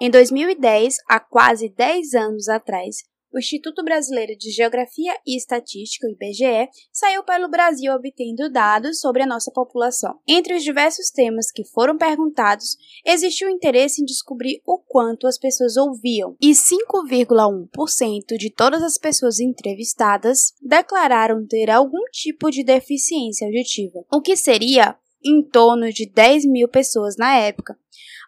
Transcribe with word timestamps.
Em 0.00 0.08
2010, 0.10 0.98
há 1.08 1.18
quase 1.18 1.68
10 1.68 2.14
anos 2.14 2.48
atrás, 2.48 2.98
o 3.34 3.38
Instituto 3.38 3.82
Brasileiro 3.82 4.38
de 4.38 4.48
Geografia 4.52 5.12
e 5.26 5.36
Estatística, 5.36 6.06
o 6.06 6.10
IBGE, 6.10 6.68
saiu 6.92 7.24
pelo 7.24 7.48
Brasil 7.48 7.92
obtendo 7.92 8.48
dados 8.48 9.00
sobre 9.00 9.24
a 9.24 9.26
nossa 9.26 9.50
população. 9.50 10.20
Entre 10.26 10.54
os 10.54 10.62
diversos 10.62 11.10
temas 11.10 11.50
que 11.50 11.64
foram 11.64 11.98
perguntados, 11.98 12.76
existiu 13.04 13.50
interesse 13.50 14.00
em 14.00 14.04
descobrir 14.04 14.62
o 14.64 14.78
quanto 14.78 15.26
as 15.26 15.36
pessoas 15.36 15.76
ouviam, 15.76 16.36
e 16.40 16.52
5,1% 16.52 18.36
de 18.38 18.50
todas 18.50 18.84
as 18.84 18.96
pessoas 18.96 19.40
entrevistadas 19.40 20.52
declararam 20.62 21.44
ter 21.44 21.70
algum 21.70 22.04
tipo 22.12 22.52
de 22.52 22.62
deficiência 22.62 23.48
auditiva, 23.48 24.04
o 24.12 24.22
que 24.22 24.36
seria 24.36 24.96
em 25.24 25.42
torno 25.42 25.92
de 25.92 26.06
10 26.06 26.46
mil 26.46 26.68
pessoas 26.68 27.16
na 27.16 27.36
época. 27.36 27.76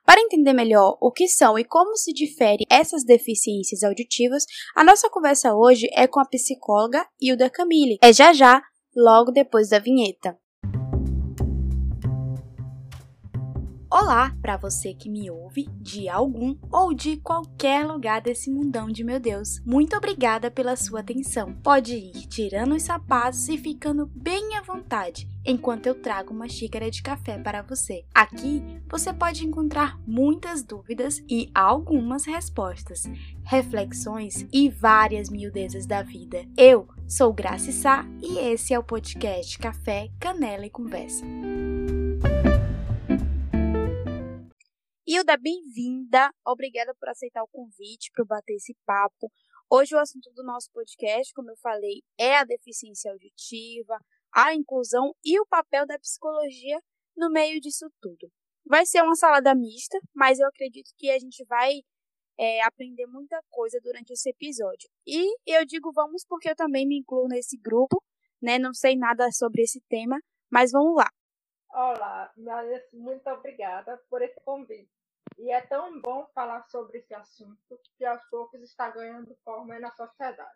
Para 0.04 0.20
entender 0.20 0.52
melhor 0.52 0.96
o 1.00 1.12
que 1.12 1.28
são 1.28 1.58
e 1.58 1.64
como 1.64 1.96
se 1.96 2.12
diferem 2.12 2.66
essas 2.70 3.04
deficiências 3.04 3.82
auditivas, 3.82 4.44
a 4.74 4.82
nossa 4.82 5.10
conversa 5.10 5.54
hoje 5.54 5.88
é 5.92 6.06
com 6.06 6.20
a 6.20 6.24
psicóloga 6.24 7.06
Hilda 7.20 7.50
Camille. 7.50 7.98
É 8.02 8.12
já 8.12 8.32
já, 8.32 8.62
logo 8.96 9.30
depois 9.30 9.68
da 9.68 9.78
vinheta. 9.78 10.39
Olá 13.92 14.32
para 14.40 14.56
você 14.56 14.94
que 14.94 15.10
me 15.10 15.28
ouve 15.28 15.68
de 15.80 16.08
algum 16.08 16.56
ou 16.70 16.94
de 16.94 17.16
qualquer 17.16 17.84
lugar 17.84 18.20
desse 18.20 18.48
mundão 18.48 18.86
de 18.86 19.02
meu 19.02 19.18
Deus. 19.18 19.60
Muito 19.66 19.96
obrigada 19.96 20.48
pela 20.48 20.76
sua 20.76 21.00
atenção. 21.00 21.52
Pode 21.54 21.96
ir 21.96 22.28
tirando 22.28 22.76
os 22.76 22.84
sapatos 22.84 23.48
e 23.48 23.58
ficando 23.58 24.06
bem 24.14 24.56
à 24.56 24.62
vontade 24.62 25.28
enquanto 25.44 25.88
eu 25.88 25.94
trago 25.96 26.32
uma 26.32 26.48
xícara 26.48 26.88
de 26.88 27.02
café 27.02 27.36
para 27.38 27.62
você. 27.62 28.04
Aqui 28.14 28.62
você 28.88 29.12
pode 29.12 29.44
encontrar 29.44 29.98
muitas 30.06 30.62
dúvidas 30.62 31.20
e 31.28 31.50
algumas 31.52 32.24
respostas, 32.24 33.10
reflexões 33.42 34.46
e 34.52 34.68
várias 34.68 35.28
miudezas 35.28 35.84
da 35.84 36.00
vida. 36.00 36.44
Eu 36.56 36.86
sou 37.08 37.32
Graça 37.32 37.72
Sá 37.72 38.06
e 38.22 38.38
esse 38.38 38.72
é 38.72 38.78
o 38.78 38.84
podcast 38.84 39.58
Café, 39.58 40.10
Canela 40.20 40.64
e 40.64 40.70
Conversa. 40.70 41.24
Hilda, 45.12 45.36
bem-vinda. 45.36 46.32
Obrigada 46.46 46.94
por 46.94 47.08
aceitar 47.08 47.42
o 47.42 47.48
convite 47.48 48.12
para 48.14 48.24
bater 48.24 48.54
esse 48.54 48.76
papo. 48.86 49.28
Hoje 49.68 49.92
o 49.92 49.98
assunto 49.98 50.30
do 50.36 50.44
nosso 50.44 50.70
podcast, 50.72 51.34
como 51.34 51.50
eu 51.50 51.56
falei, 51.56 52.04
é 52.16 52.36
a 52.36 52.44
deficiência 52.44 53.10
auditiva, 53.10 53.98
a 54.32 54.54
inclusão 54.54 55.12
e 55.24 55.40
o 55.40 55.46
papel 55.46 55.84
da 55.84 55.98
psicologia 55.98 56.78
no 57.16 57.28
meio 57.28 57.60
disso 57.60 57.90
tudo. 58.00 58.30
Vai 58.64 58.86
ser 58.86 59.02
uma 59.02 59.16
salada 59.16 59.52
mista, 59.52 59.98
mas 60.14 60.38
eu 60.38 60.46
acredito 60.46 60.92
que 60.96 61.10
a 61.10 61.18
gente 61.18 61.44
vai 61.46 61.80
é, 62.38 62.62
aprender 62.62 63.06
muita 63.06 63.42
coisa 63.50 63.80
durante 63.82 64.12
esse 64.12 64.30
episódio. 64.30 64.88
E 65.04 65.34
eu 65.44 65.66
digo 65.66 65.90
vamos 65.92 66.24
porque 66.24 66.50
eu 66.50 66.54
também 66.54 66.86
me 66.86 66.96
incluo 66.96 67.26
nesse 67.26 67.56
grupo, 67.56 68.00
né? 68.40 68.60
Não 68.60 68.72
sei 68.72 68.94
nada 68.96 69.28
sobre 69.32 69.62
esse 69.62 69.80
tema, 69.88 70.20
mas 70.48 70.70
vamos 70.70 70.94
lá. 70.94 71.10
Olá, 71.72 72.32
muito 72.92 73.28
obrigada 73.30 73.96
por 74.08 74.22
esse 74.22 74.40
convite. 74.40 74.99
E 75.42 75.50
é 75.50 75.60
tão 75.62 75.98
bom 76.02 76.26
falar 76.34 76.68
sobre 76.68 76.98
esse 76.98 77.14
assunto 77.14 77.80
que 77.96 78.04
aos 78.04 78.22
poucos 78.24 78.60
está 78.60 78.90
ganhando 78.90 79.34
forma 79.42 79.78
na 79.78 79.90
sociedade. 79.92 80.54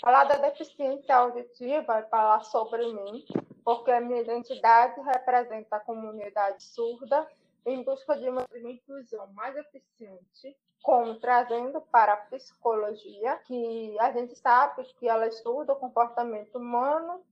Falar 0.00 0.24
da 0.24 0.34
deficiência 0.38 1.14
auditiva 1.14 1.98
é 1.98 2.02
falar 2.02 2.42
sobre 2.42 2.84
mim, 2.92 3.24
porque 3.64 3.92
a 3.92 4.00
minha 4.00 4.22
identidade 4.22 5.00
representa 5.02 5.76
a 5.76 5.80
comunidade 5.80 6.64
surda 6.64 7.28
em 7.64 7.84
busca 7.84 8.18
de 8.18 8.28
uma 8.28 8.44
inclusão 8.56 9.32
mais 9.34 9.56
eficiente, 9.56 10.56
como 10.82 11.20
trazendo 11.20 11.80
para 11.80 12.14
a 12.14 12.16
psicologia, 12.26 13.36
que 13.46 13.96
a 14.00 14.10
gente 14.10 14.34
sabe 14.34 14.82
que 14.98 15.08
ela 15.08 15.28
estuda 15.28 15.74
o 15.74 15.78
comportamento 15.78 16.56
humano 16.56 17.24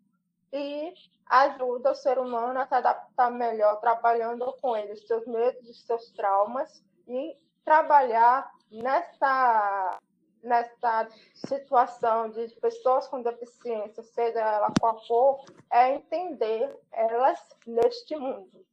e 0.53 0.95
ajuda 1.27 1.91
o 1.91 1.97
ser 1.97 2.21
humano 2.21 2.61
a 2.61 2.67
se 2.67 2.75
adaptar 2.75 3.31
melhor, 3.33 3.81
trabalhando 3.81 4.53
com 4.61 4.77
ele, 4.77 4.93
os 4.93 5.05
seus 5.05 5.27
medos, 5.27 5.69
os 5.69 5.85
seus 5.85 6.13
traumas 6.13 6.81
e 7.07 7.37
trabalhar 7.65 8.51
nessa, 8.71 9.99
nessa 10.43 11.09
situação 11.35 12.31
de 12.31 12.49
pessoas 12.61 13.07
com 13.09 13.23
deficiência, 13.23 14.03
seja 14.03 14.41
ela 14.41 14.73
qual 14.81 15.05
for, 15.07 15.45
é 15.71 15.95
entender 15.95 16.75
elas 16.93 17.39
neste 17.67 18.17
mundo. 18.17 18.65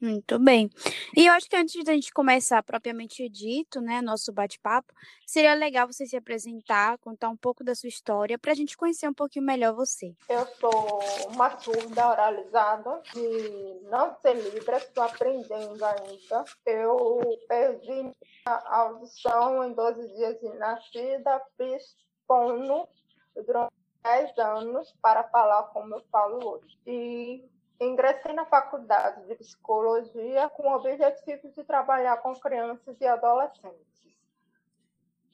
Muito 0.00 0.38
bem. 0.38 0.70
E 1.16 1.26
eu 1.26 1.32
acho 1.32 1.48
que 1.48 1.56
antes 1.56 1.82
da 1.82 1.92
gente 1.92 2.12
começar 2.12 2.62
propriamente 2.62 3.28
dito, 3.28 3.80
né, 3.80 4.00
nosso 4.00 4.32
bate-papo, 4.32 4.94
seria 5.26 5.54
legal 5.54 5.88
você 5.88 6.06
se 6.06 6.16
apresentar, 6.16 6.98
contar 6.98 7.28
um 7.28 7.36
pouco 7.36 7.64
da 7.64 7.74
sua 7.74 7.88
história, 7.88 8.38
para 8.38 8.52
a 8.52 8.54
gente 8.54 8.76
conhecer 8.76 9.08
um 9.08 9.14
pouquinho 9.14 9.44
melhor 9.44 9.74
você. 9.74 10.14
Eu 10.28 10.46
sou 10.60 11.00
uma 11.32 11.58
surda 11.58 12.10
oralizada, 12.10 13.02
de 13.12 13.80
não 13.90 14.16
ser 14.22 14.34
livre, 14.34 14.76
estou 14.76 15.02
aprendendo 15.02 15.84
ainda. 15.84 16.44
Eu 16.64 17.20
perdi 17.48 18.12
a 18.46 18.76
audição 18.82 19.64
em 19.64 19.72
12 19.72 20.14
dias 20.14 20.38
de 20.38 20.48
nascida, 20.58 21.42
fiz 21.56 21.96
fono 22.24 22.88
durante 23.34 23.72
10 24.04 24.38
anos 24.38 24.94
para 25.02 25.24
falar 25.24 25.64
como 25.64 25.96
eu 25.96 26.04
falo 26.12 26.54
hoje. 26.54 26.78
E 26.86 27.57
Ingressei 27.80 28.32
na 28.32 28.44
faculdade 28.44 29.24
de 29.26 29.34
psicologia 29.36 30.48
com 30.50 30.68
o 30.68 30.76
objetivo 30.76 31.48
de 31.50 31.62
trabalhar 31.62 32.16
com 32.18 32.34
crianças 32.34 33.00
e 33.00 33.06
adolescentes. 33.06 33.88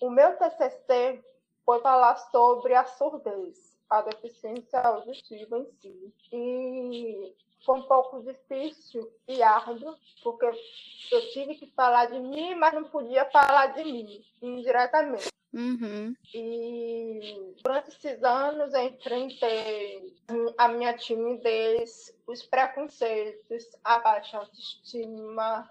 O 0.00 0.10
meu 0.10 0.36
TCC 0.36 1.24
foi 1.64 1.80
falar 1.80 2.16
sobre 2.16 2.74
a 2.74 2.84
surdez, 2.84 3.74
a 3.88 4.02
deficiência 4.02 4.78
auditiva 4.80 5.58
em 5.58 5.70
si. 5.80 6.14
E 6.30 7.34
foi 7.64 7.78
um 7.78 7.82
pouco 7.82 8.22
difícil 8.22 9.10
e 9.26 9.42
árduo, 9.42 9.96
porque 10.22 10.44
eu 10.44 11.30
tive 11.32 11.54
que 11.54 11.66
falar 11.70 12.06
de 12.06 12.20
mim, 12.20 12.54
mas 12.56 12.74
não 12.74 12.84
podia 12.84 13.24
falar 13.30 13.68
de 13.68 13.84
mim 13.84 14.22
indiretamente. 14.42 15.33
Uhum. 15.54 16.16
E 16.34 17.54
durante 17.62 17.90
esses 17.90 18.24
anos 18.24 18.74
eu 18.74 18.82
enfrentei 18.82 20.12
a 20.58 20.66
minha 20.66 20.96
timidez, 20.96 22.12
os 22.26 22.42
preconceitos, 22.42 23.64
a 23.84 24.00
baixa 24.00 24.38
autoestima, 24.38 25.70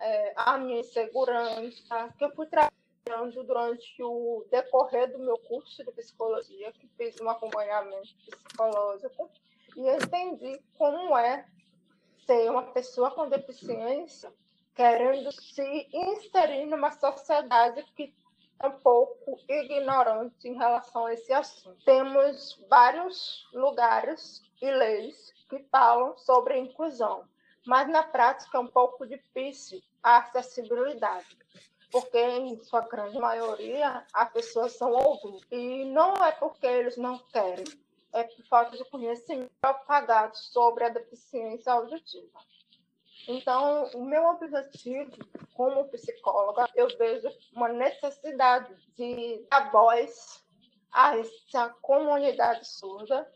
é, 0.00 0.32
a 0.34 0.58
minha 0.58 0.80
insegurança, 0.80 2.12
que 2.18 2.24
eu 2.24 2.34
fui 2.34 2.46
trabalhando 2.46 3.44
durante 3.44 4.02
o 4.02 4.44
decorrer 4.50 5.12
do 5.12 5.20
meu 5.20 5.38
curso 5.38 5.84
de 5.84 5.92
psicologia, 5.92 6.72
que 6.72 6.88
fiz 6.96 7.20
um 7.20 7.30
acompanhamento 7.30 8.08
psicológico, 8.16 9.30
e 9.76 9.88
entendi 9.90 10.60
como 10.76 11.16
é 11.16 11.46
ser 12.26 12.50
uma 12.50 12.64
pessoa 12.72 13.12
com 13.12 13.28
deficiência 13.28 14.32
querendo 14.74 15.30
se 15.30 15.88
inserir 15.92 16.66
numa 16.66 16.90
sociedade 16.90 17.84
que 17.94 18.12
um 18.62 18.70
pouco 18.70 19.38
ignorante 19.48 20.48
em 20.48 20.54
relação 20.54 21.06
a 21.06 21.14
esse 21.14 21.32
assunto. 21.32 21.84
Temos 21.84 22.58
vários 22.68 23.48
lugares 23.52 24.42
e 24.60 24.70
leis 24.70 25.32
que 25.48 25.58
falam 25.70 26.16
sobre 26.16 26.58
inclusão, 26.58 27.24
mas 27.66 27.88
na 27.88 28.02
prática 28.02 28.58
é 28.58 28.60
um 28.60 28.66
pouco 28.66 29.06
difícil 29.06 29.82
a 30.02 30.18
acessibilidade, 30.18 31.36
porque 31.90 32.18
em 32.18 32.62
sua 32.62 32.82
grande 32.82 33.18
maioria 33.18 34.06
as 34.12 34.32
pessoas 34.32 34.72
são 34.72 34.92
ouvidas. 34.92 35.42
E 35.50 35.84
não 35.86 36.24
é 36.24 36.32
porque 36.32 36.66
eles 36.66 36.96
não 36.96 37.18
querem, 37.18 37.64
é 38.12 38.24
por 38.24 38.44
falta 38.46 38.76
de 38.76 38.84
conhecimento 38.84 39.50
propagado 39.60 40.36
sobre 40.36 40.84
a 40.84 40.88
deficiência 40.88 41.72
auditiva. 41.72 42.40
Então, 43.26 43.84
o 43.94 44.04
meu 44.04 44.24
objetivo 44.26 45.12
como 45.54 45.88
psicóloga, 45.88 46.68
eu 46.74 46.88
vejo 46.98 47.28
uma 47.54 47.68
necessidade 47.68 48.74
de 48.96 49.46
dar 49.50 49.70
voz 49.70 50.44
a 50.92 51.16
essa 51.18 51.70
comunidade 51.80 52.66
surda 52.66 53.30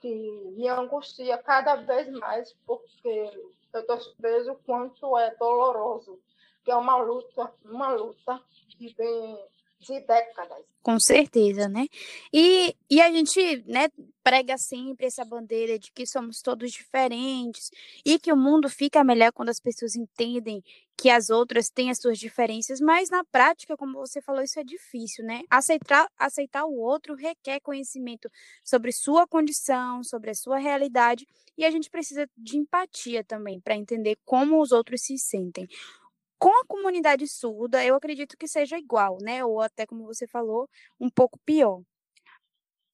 que 0.00 0.08
me 0.56 0.68
angustia 0.68 1.38
cada 1.38 1.76
vez 1.76 2.08
mais 2.10 2.52
porque 2.66 3.30
eu 3.72 3.98
vejo 4.18 4.52
o 4.52 4.62
quanto 4.64 5.18
é 5.18 5.34
doloroso, 5.34 6.20
que 6.64 6.70
é 6.70 6.76
uma 6.76 6.96
luta, 6.96 7.52
uma 7.64 7.90
luta 7.92 8.40
que 8.68 8.94
vem 8.94 9.38
de 9.86 10.00
décadas. 10.00 10.64
Com 10.82 11.00
certeza, 11.00 11.68
né? 11.68 11.86
E, 12.32 12.76
e 12.90 13.00
a 13.00 13.10
gente 13.10 13.64
né, 13.66 13.88
prega 14.22 14.58
sempre 14.58 15.06
essa 15.06 15.24
bandeira 15.24 15.78
de 15.78 15.90
que 15.92 16.06
somos 16.06 16.42
todos 16.42 16.72
diferentes 16.72 17.70
e 18.04 18.18
que 18.18 18.32
o 18.32 18.36
mundo 18.36 18.68
fica 18.68 19.02
melhor 19.02 19.32
quando 19.32 19.48
as 19.48 19.60
pessoas 19.60 19.96
entendem 19.96 20.62
que 20.96 21.10
as 21.10 21.28
outras 21.28 21.70
têm 21.70 21.90
as 21.90 21.98
suas 21.98 22.18
diferenças, 22.18 22.80
mas 22.80 23.10
na 23.10 23.24
prática, 23.24 23.76
como 23.76 23.98
você 23.98 24.22
falou, 24.22 24.42
isso 24.42 24.60
é 24.60 24.64
difícil, 24.64 25.24
né? 25.24 25.42
Aceitar, 25.50 26.08
aceitar 26.18 26.64
o 26.64 26.78
outro 26.78 27.14
requer 27.14 27.60
conhecimento 27.60 28.30
sobre 28.62 28.92
sua 28.92 29.26
condição, 29.26 30.04
sobre 30.04 30.30
a 30.30 30.34
sua 30.34 30.58
realidade, 30.58 31.26
e 31.58 31.64
a 31.64 31.70
gente 31.70 31.90
precisa 31.90 32.28
de 32.36 32.56
empatia 32.56 33.24
também 33.24 33.60
para 33.60 33.76
entender 33.76 34.16
como 34.24 34.60
os 34.60 34.72
outros 34.72 35.02
se 35.02 35.18
sentem. 35.18 35.68
Com 36.44 36.50
a 36.60 36.66
comunidade 36.66 37.26
surda, 37.26 37.82
eu 37.82 37.94
acredito 37.94 38.36
que 38.36 38.46
seja 38.46 38.76
igual, 38.76 39.16
né? 39.22 39.42
Ou 39.42 39.62
até 39.62 39.86
como 39.86 40.04
você 40.04 40.26
falou, 40.26 40.68
um 41.00 41.08
pouco 41.08 41.38
pior. 41.38 41.80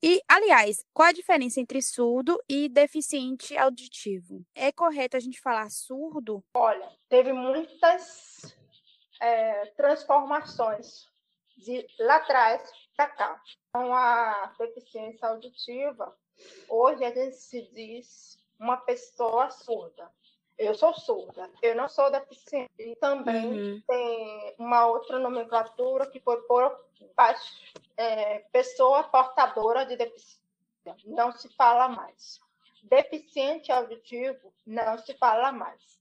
E, 0.01 0.23
aliás, 0.29 0.85
qual 0.95 1.09
a 1.09 1.13
diferença 1.13 1.61
entre 1.61 1.83
surdo 1.83 2.41
e 2.49 2.69
deficiente 2.69 3.59
auditivo? 3.59 4.47
É 4.55 4.71
correto 4.71 5.17
a 5.17 5.21
gente 5.21 5.41
falar 5.41 5.69
surdo? 5.69 6.45
Olha, 6.55 6.97
teve 7.09 7.33
muitas 7.33 8.57
é, 9.21 9.67
transformações 9.77 11.09
de 11.57 11.85
lá 11.99 12.19
atrás 12.19 12.63
para 12.97 13.09
cá. 13.09 13.43
Então, 13.69 13.93
a 13.93 14.55
deficiência 14.61 15.27
auditiva, 15.27 16.17
hoje 16.69 17.05
a 17.05 17.13
gente 17.13 17.35
se 17.35 17.69
diz 17.73 18.39
uma 18.61 18.77
pessoa 18.77 19.51
surda. 19.51 20.09
Eu 20.61 20.75
sou 20.75 20.93
surda, 20.93 21.51
eu 21.63 21.75
não 21.75 21.89
sou 21.89 22.11
deficiente. 22.11 22.71
E 22.79 22.95
também 22.97 23.47
uhum. 23.47 23.83
tem 23.89 24.55
uma 24.59 24.89
outra 24.89 25.19
nomenclatura 25.19 26.07
que 26.07 26.21
foi 26.21 26.37
por 26.43 26.79
é, 27.97 28.41
pessoa 28.53 29.05
portadora 29.05 29.87
de 29.87 29.97
deficiência. 29.97 30.39
Não 31.07 31.33
se 31.33 31.49
fala 31.57 31.89
mais. 31.89 32.39
Deficiente 32.83 33.73
auditivo, 33.73 34.53
não 34.67 34.99
se 34.99 35.15
fala 35.15 35.51
mais. 35.51 35.99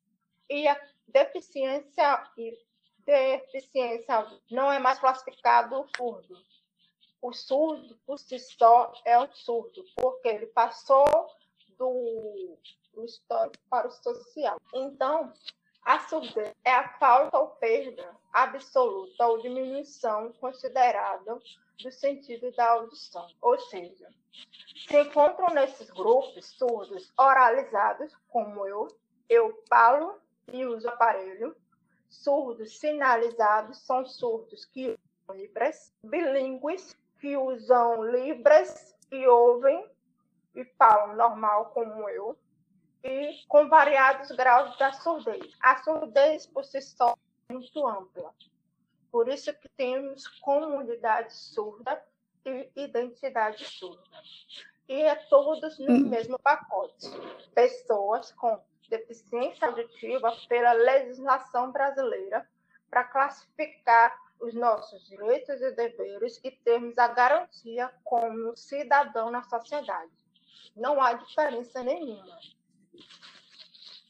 E 0.49 0.67
a 0.67 0.77
deficiência 1.07 2.29
e 2.37 2.59
deficiência 3.05 4.27
não 4.51 4.69
é 4.69 4.77
mais 4.77 4.99
classificado 4.99 5.87
surdo. 5.95 6.37
O 7.21 7.31
surdo, 7.31 7.97
por 8.05 8.19
si 8.19 8.37
só, 8.37 8.91
é 9.05 9.17
um 9.17 9.31
surdo, 9.31 9.85
porque 9.95 10.27
ele 10.27 10.47
passou 10.47 11.05
do 11.77 12.57
do 12.99 13.05
histórico 13.05 13.57
para 13.69 13.87
o 13.87 13.91
social. 13.91 14.59
Então, 14.73 15.33
a 15.83 15.99
surdez 15.99 16.53
é 16.63 16.71
a 16.71 16.89
falta 16.99 17.37
ou 17.37 17.47
perda 17.47 18.15
absoluta 18.33 19.25
ou 19.25 19.41
diminuição 19.41 20.33
considerada 20.33 21.39
do 21.81 21.91
sentido 21.91 22.51
da 22.51 22.71
audição. 22.71 23.27
Ou 23.41 23.57
seja, 23.59 24.09
se 24.87 25.01
encontram 25.01 25.53
nesses 25.53 25.89
grupos 25.89 26.45
surdos 26.45 27.11
oralizados, 27.17 28.13
como 28.27 28.67
eu, 28.67 28.87
eu 29.29 29.63
falo 29.67 30.19
e 30.51 30.65
uso 30.65 30.87
aparelho. 30.87 31.55
Surdos 32.09 32.77
sinalizados 32.79 33.79
são 33.85 34.05
surdos 34.05 34.65
que 34.65 34.97
usam 35.27 35.41
libras, 35.41 35.93
bilíngues 36.03 36.97
que 37.19 37.37
usam 37.37 38.03
libras 38.03 38.95
e 39.11 39.27
ouvem 39.27 39.87
e 40.55 40.65
falam 40.77 41.15
normal 41.15 41.67
como 41.67 42.09
eu 42.09 42.37
e 43.03 43.43
com 43.47 43.67
variados 43.67 44.31
graus 44.31 44.77
da 44.77 44.91
surdez. 44.93 45.55
A 45.61 45.77
surdez, 45.77 46.45
por 46.47 46.65
si 46.65 46.81
só, 46.81 47.15
é 47.47 47.53
muito 47.53 47.87
ampla. 47.87 48.33
Por 49.11 49.27
isso 49.27 49.53
que 49.53 49.69
temos 49.69 50.27
comunidade 50.39 51.33
surda 51.33 52.01
e 52.45 52.69
identidade 52.75 53.65
surda. 53.65 54.03
E 54.87 55.01
é 55.01 55.15
todos 55.15 55.77
no 55.79 55.91
hum. 55.91 56.09
mesmo 56.09 56.37
pacote. 56.39 57.07
Pessoas 57.53 58.31
com 58.33 58.59
deficiência 58.89 59.67
auditiva 59.67 60.35
pela 60.47 60.73
legislação 60.73 61.71
brasileira 61.71 62.47
para 62.89 63.03
classificar 63.03 64.15
os 64.39 64.53
nossos 64.53 65.07
direitos 65.07 65.61
e 65.61 65.71
deveres 65.71 66.39
e 66.43 66.51
termos 66.51 66.97
a 66.97 67.07
garantia 67.07 67.91
como 68.03 68.55
cidadão 68.55 69.29
na 69.29 69.43
sociedade. 69.43 70.11
Não 70.75 71.01
há 71.01 71.13
diferença 71.13 71.83
nenhuma. 71.83 72.39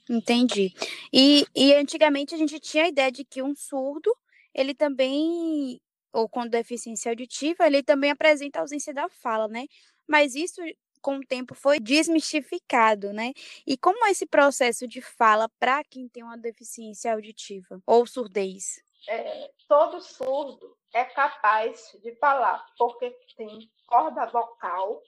Entendi. 0.09 0.73
E, 1.13 1.45
e 1.55 1.73
antigamente 1.73 2.33
a 2.33 2.37
gente 2.37 2.59
tinha 2.59 2.85
a 2.85 2.89
ideia 2.89 3.11
de 3.11 3.23
que 3.23 3.43
um 3.43 3.55
surdo, 3.55 4.11
ele 4.53 4.73
também, 4.73 5.79
ou 6.11 6.27
com 6.27 6.47
deficiência 6.47 7.11
auditiva, 7.11 7.67
ele 7.67 7.83
também 7.83 8.09
apresenta 8.09 8.59
ausência 8.59 8.93
da 8.93 9.07
fala, 9.07 9.47
né? 9.47 9.67
Mas 10.07 10.33
isso 10.33 10.61
com 11.01 11.17
o 11.17 11.25
tempo 11.25 11.55
foi 11.55 11.79
desmistificado, 11.79 13.13
né? 13.13 13.33
E 13.65 13.77
como 13.77 14.05
é 14.05 14.11
esse 14.11 14.25
processo 14.25 14.87
de 14.87 15.01
fala 15.01 15.47
para 15.59 15.83
quem 15.83 16.07
tem 16.09 16.23
uma 16.23 16.37
deficiência 16.37 17.13
auditiva 17.13 17.81
ou 17.85 18.05
surdez? 18.05 18.81
É, 19.07 19.51
todo 19.67 20.01
surdo 20.01 20.75
é 20.93 21.05
capaz 21.05 21.95
de 22.03 22.15
falar, 22.15 22.65
porque 22.77 23.15
tem 23.37 23.69
corda 23.85 24.25
vocal 24.25 25.01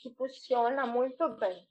que 0.00 0.10
funciona 0.14 0.86
muito 0.86 1.28
bem. 1.30 1.66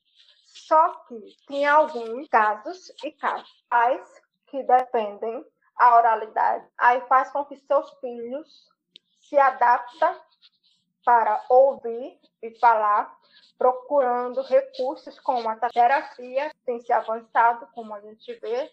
Só 0.68 0.90
que 1.08 1.36
tem 1.48 1.66
alguns 1.66 2.28
casos 2.30 2.94
e 3.04 3.12
casos 3.12 4.22
que 4.48 4.64
dependem 4.64 5.46
a 5.76 5.98
oralidade, 5.98 6.66
aí 6.78 7.02
faz 7.08 7.32
com 7.32 7.44
que 7.46 7.58
seus 7.58 7.90
filhos 8.00 8.70
se 9.20 9.38
adaptem 9.38 10.16
para 11.04 11.44
ouvir 11.50 12.20
e 12.42 12.52
falar, 12.60 13.18
procurando 13.58 14.42
recursos 14.42 15.20
como 15.20 15.50
a 15.50 15.56
terapia, 15.70 16.54
tem 16.66 16.80
se 16.80 16.94
avançado, 16.94 17.68
como 17.74 17.94
a 17.94 18.00
gente 18.00 18.34
vê, 18.36 18.72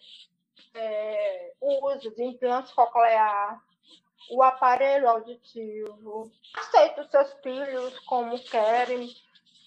é, 0.75 1.53
o 1.59 1.87
uso 1.89 2.11
de 2.15 2.23
implantes 2.23 2.71
coclear, 2.71 3.61
o 4.29 4.41
aparelho 4.43 5.09
auditivo. 5.09 6.31
Aceita 6.55 7.01
os 7.01 7.09
seus 7.09 7.33
filhos 7.41 7.99
como 8.01 8.39
querem 8.43 9.09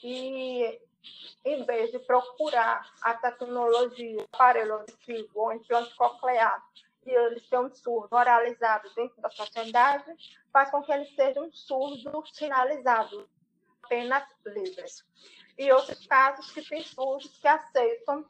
e 0.03 0.81
em 1.45 1.65
vez 1.65 1.91
de 1.91 1.99
procurar 2.01 2.91
a 3.03 3.15
tecnologia, 3.15 4.25
aparelho 4.33 4.75
auditivo 4.75 5.31
ou 5.35 5.53
implante 5.53 5.95
coclear, 5.97 6.63
e 7.07 7.11
eles 7.11 7.43
sejam 7.49 7.73
surdos 7.75 8.11
oralizados 8.13 8.95
dentro 8.95 9.21
da 9.21 9.31
sociedade, 9.31 10.13
faz 10.53 10.71
com 10.71 10.83
que 10.83 10.93
eles 10.93 11.15
sejam 11.15 11.51
surdos 11.53 12.31
sinalizados, 12.33 13.27
apenas 13.83 14.25
livres. 14.47 15.05
E 15.59 15.71
outros 15.71 16.07
casos 16.07 16.51
que 16.51 16.67
tem 16.67 16.83
surdos 16.83 17.39
que 17.39 17.47
aceitam 17.47 18.25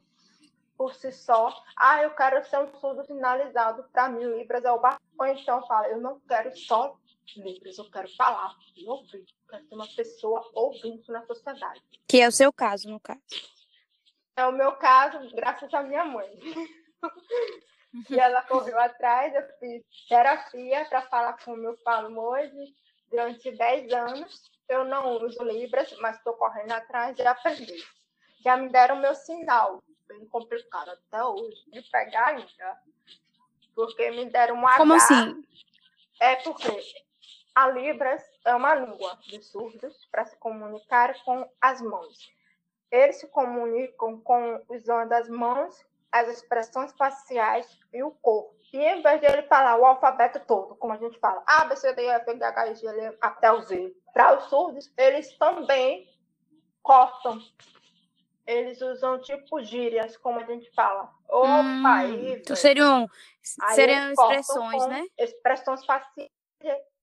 por 0.77 0.93
si 0.95 1.13
só, 1.13 1.55
ah, 1.77 2.03
eu 2.03 2.11
quero 2.17 2.45
ser 2.47 2.59
um 2.59 2.81
surdo 2.81 3.05
sinalizado, 3.05 3.85
para 3.93 4.09
mim 4.09 4.25
Libras 4.25 4.65
é. 4.65 4.71
Ou 4.71 5.27
então 5.27 5.65
fala, 5.67 5.89
eu 5.89 6.01
não 6.01 6.19
quero 6.21 6.57
só 6.57 6.97
Libras, 7.37 7.79
eu 7.79 7.91
quero 7.91 8.09
falar 8.17 8.55
e 8.77 8.87
ouvir 8.87 9.25
ser 9.61 9.75
uma 9.75 9.89
pessoa 9.95 10.51
ouvinte 10.55 11.11
na 11.11 11.25
sociedade. 11.27 11.83
Que 12.09 12.21
é 12.21 12.29
o 12.29 12.33
seu 12.33 12.53
caso, 12.53 12.89
no 12.89 13.01
caso. 13.01 13.21
É 14.37 14.47
o 14.47 14.53
meu 14.53 14.73
caso, 14.73 15.19
graças 15.35 15.73
à 15.73 15.83
minha 15.83 16.05
mãe. 16.05 16.29
e 18.11 18.19
ela 18.19 18.43
correu 18.43 18.79
atrás, 18.79 19.35
eu 19.35 19.43
fiz 19.59 19.83
terapia 20.09 20.85
para 20.87 21.03
falar 21.03 21.35
como 21.45 21.63
eu 21.63 21.77
falo 21.79 22.19
hoje, 22.19 22.75
durante 23.09 23.51
10 23.51 23.93
anos. 23.93 24.51
Eu 24.69 24.85
não 24.85 25.19
uso 25.23 25.43
Libras, 25.45 25.95
mas 25.99 26.17
estou 26.17 26.35
correndo 26.35 26.73
atrás 26.73 27.15
de 27.15 27.23
aprender. 27.23 27.85
Já 28.43 28.57
me 28.57 28.69
deram 28.69 28.97
meu 28.97 29.15
sinal, 29.15 29.83
bem 30.09 30.27
complicado 30.27 30.91
até 30.91 31.23
hoje, 31.23 31.63
de 31.71 31.83
pegar 31.83 32.29
ainda. 32.29 32.79
Porque 33.75 34.11
me 34.11 34.31
deram 34.31 34.57
um 34.57 34.67
Como 34.77 34.95
H. 34.95 35.05
assim? 35.05 35.45
É 36.21 36.37
porque 36.37 36.69
a 37.55 37.69
Libras 37.69 38.23
é 38.45 38.55
uma 38.55 38.75
língua 38.75 39.19
de 39.23 39.43
surdos 39.43 40.07
para 40.11 40.25
se 40.27 40.37
comunicar 40.37 41.15
com 41.25 41.49
as 41.61 41.81
mãos. 41.81 42.33
Eles 42.91 43.17
se 43.17 43.27
comunicam 43.29 44.21
com 44.21 44.63
usando 44.69 45.13
as 45.13 45.29
mãos, 45.29 45.85
as 46.13 46.29
expressões 46.29 46.93
faciais 46.93 47.67
e 47.93 48.03
o 48.03 48.11
corpo. 48.11 48.55
E 48.73 48.79
em 48.79 49.03
vez 49.03 49.21
de 49.21 49.27
ele 49.27 49.43
falar 49.45 49.77
o 49.77 49.85
alfabeto 49.85 50.41
todo, 50.47 50.77
como 50.77 50.93
a 50.93 50.97
gente 50.97 51.19
fala, 51.19 51.43
A, 51.47 51.65
B, 51.65 51.77
C, 51.77 51.93
D, 51.95 52.03
E, 52.03 52.09
F, 52.09 52.37
G, 52.37 52.45
H, 52.45 52.67
I, 52.69 52.75
G, 52.75 52.87
L, 52.87 53.17
até 53.21 53.53
o 53.53 53.61
Z, 53.63 53.95
para 54.13 54.37
os 54.37 54.45
surdos, 54.45 54.93
eles 54.97 55.37
também 55.39 56.09
cortam. 56.83 57.39
Eles 58.47 58.81
usam 58.83 59.19
tipo 59.21 59.63
gírias, 59.63 60.17
como 60.19 60.39
a 60.39 60.45
gente 60.45 60.71
fala. 60.75 61.11
Opa, 61.29 61.63
hum, 61.63 61.87
aí, 61.87 62.33
então 62.35 62.55
seriam, 62.55 63.09
seriam 63.43 64.13
expressões, 64.13 64.87
né? 64.87 65.07
Expressões 65.19 65.85
faciais 65.87 66.31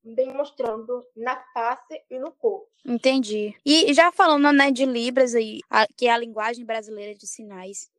demonstrando 0.03 1.05
na 1.15 1.35
face 1.53 2.01
e 2.09 2.17
no 2.19 2.31
corpo. 2.31 2.67
Entendi. 2.85 3.55
E 3.65 3.93
já 3.93 4.11
falando 4.11 4.51
né, 4.51 4.71
de 4.71 4.85
Libras 4.85 5.35
aí, 5.35 5.59
a, 5.69 5.85
que 5.95 6.07
é 6.07 6.11
a 6.11 6.17
linguagem 6.17 6.65
brasileira 6.65 7.13
de 7.13 7.27
sinais, 7.27 7.89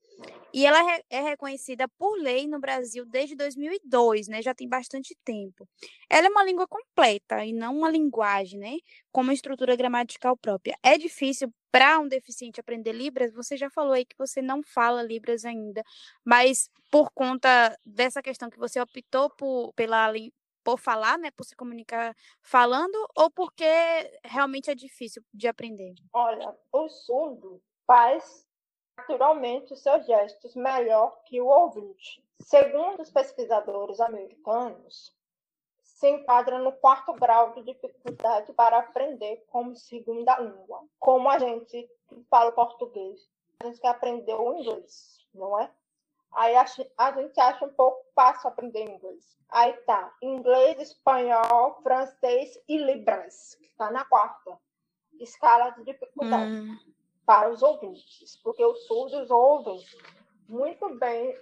e 0.52 0.66
ela 0.66 0.78
é, 0.92 1.02
é 1.08 1.20
reconhecida 1.22 1.88
por 1.98 2.14
lei 2.18 2.46
no 2.46 2.60
Brasil 2.60 3.06
desde 3.06 3.34
2002, 3.34 4.28
né? 4.28 4.42
Já 4.42 4.54
tem 4.54 4.68
bastante 4.68 5.16
tempo. 5.24 5.66
Ela 6.10 6.26
é 6.26 6.30
uma 6.30 6.44
língua 6.44 6.66
completa 6.68 7.44
e 7.44 7.52
não 7.52 7.78
uma 7.78 7.90
linguagem, 7.90 8.60
né? 8.60 8.76
Com 9.10 9.22
uma 9.22 9.32
estrutura 9.32 9.74
gramatical 9.74 10.36
própria. 10.36 10.76
É 10.82 10.98
difícil 10.98 11.52
para 11.70 11.98
um 11.98 12.06
deficiente 12.06 12.60
aprender 12.60 12.92
Libras? 12.92 13.32
Você 13.32 13.56
já 13.56 13.70
falou 13.70 13.94
aí 13.94 14.04
que 14.04 14.16
você 14.18 14.42
não 14.42 14.62
fala 14.62 15.02
Libras 15.02 15.44
ainda, 15.46 15.82
mas 16.22 16.68
por 16.90 17.10
conta 17.14 17.74
dessa 17.84 18.22
questão 18.22 18.50
que 18.50 18.58
você 18.58 18.78
optou 18.78 19.30
por, 19.30 19.72
pela, 19.72 20.12
por 20.64 20.78
falar, 20.78 21.18
né, 21.18 21.30
por 21.30 21.44
se 21.44 21.56
comunicar 21.56 22.14
falando, 22.40 22.96
ou 23.16 23.30
porque 23.30 23.64
realmente 24.24 24.70
é 24.70 24.74
difícil 24.74 25.22
de 25.32 25.48
aprender? 25.48 25.94
Olha, 26.12 26.56
o 26.72 26.88
surdo 26.88 27.62
faz 27.86 28.46
naturalmente 28.96 29.72
os 29.72 29.82
seus 29.82 30.06
gestos 30.06 30.54
melhor 30.54 31.22
que 31.24 31.40
o 31.40 31.46
ouvinte. 31.46 32.22
Segundo 32.40 33.00
os 33.00 33.10
pesquisadores 33.10 34.00
americanos, 34.00 35.14
se 35.82 36.08
enquadra 36.08 36.58
no 36.58 36.72
quarto 36.72 37.12
grau 37.12 37.52
de 37.54 37.62
dificuldade 37.62 38.52
para 38.54 38.78
aprender 38.78 39.44
como 39.48 39.76
segunda 39.76 40.38
língua. 40.40 40.84
Como 40.98 41.28
a 41.28 41.38
gente 41.38 41.88
fala 42.28 42.50
português, 42.50 43.28
a 43.60 43.66
gente 43.66 43.80
quer 43.80 43.88
aprender 43.88 44.34
o 44.34 44.58
inglês, 44.58 45.24
não 45.32 45.60
é? 45.60 45.70
Aí 46.34 46.56
a, 46.56 46.64
a 46.98 47.12
gente 47.12 47.40
acha 47.40 47.64
um 47.64 47.72
pouco 47.74 48.04
fácil 48.14 48.48
aprender 48.48 48.84
inglês. 48.84 49.36
Aí 49.48 49.72
tá, 49.84 50.14
inglês, 50.22 50.80
espanhol, 50.80 51.80
francês 51.82 52.58
e 52.66 52.78
libras, 52.78 53.54
que 53.56 53.66
está 53.66 53.90
na 53.90 54.04
quarta 54.04 54.58
escala 55.20 55.70
de 55.70 55.84
dificuldade 55.84 56.52
hum. 56.52 56.78
para 57.26 57.50
os 57.50 57.62
ouvintes, 57.62 58.36
porque 58.42 58.64
os 58.64 58.86
surdos 58.86 59.30
ouvem 59.30 59.78
muito 60.48 60.98
bem, 60.98 61.38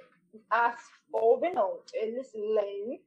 as, 0.49 0.91
ouvem 1.13 1.55
não, 1.55 1.81
eles 1.93 2.33
leem 2.35 3.05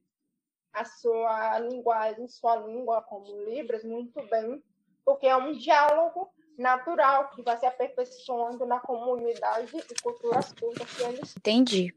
a 0.72 0.86
sua 0.86 1.60
linguagem, 1.60 2.28
sua 2.28 2.56
língua 2.56 3.02
como 3.04 3.44
Libras 3.44 3.84
muito 3.84 4.22
bem, 4.28 4.63
porque 5.06 5.28
é 5.28 5.36
um 5.36 5.52
diálogo 5.52 6.34
natural 6.58 7.30
que 7.30 7.42
vai 7.42 7.58
se 7.58 7.66
aperfeiçoando 7.66 8.66
na 8.66 8.80
comunidade 8.80 9.76
e 9.76 10.02
culturas 10.02 10.52
cultas 10.54 10.94
que 10.94 11.04
eles 11.04 11.38
Entendi. 11.38 11.96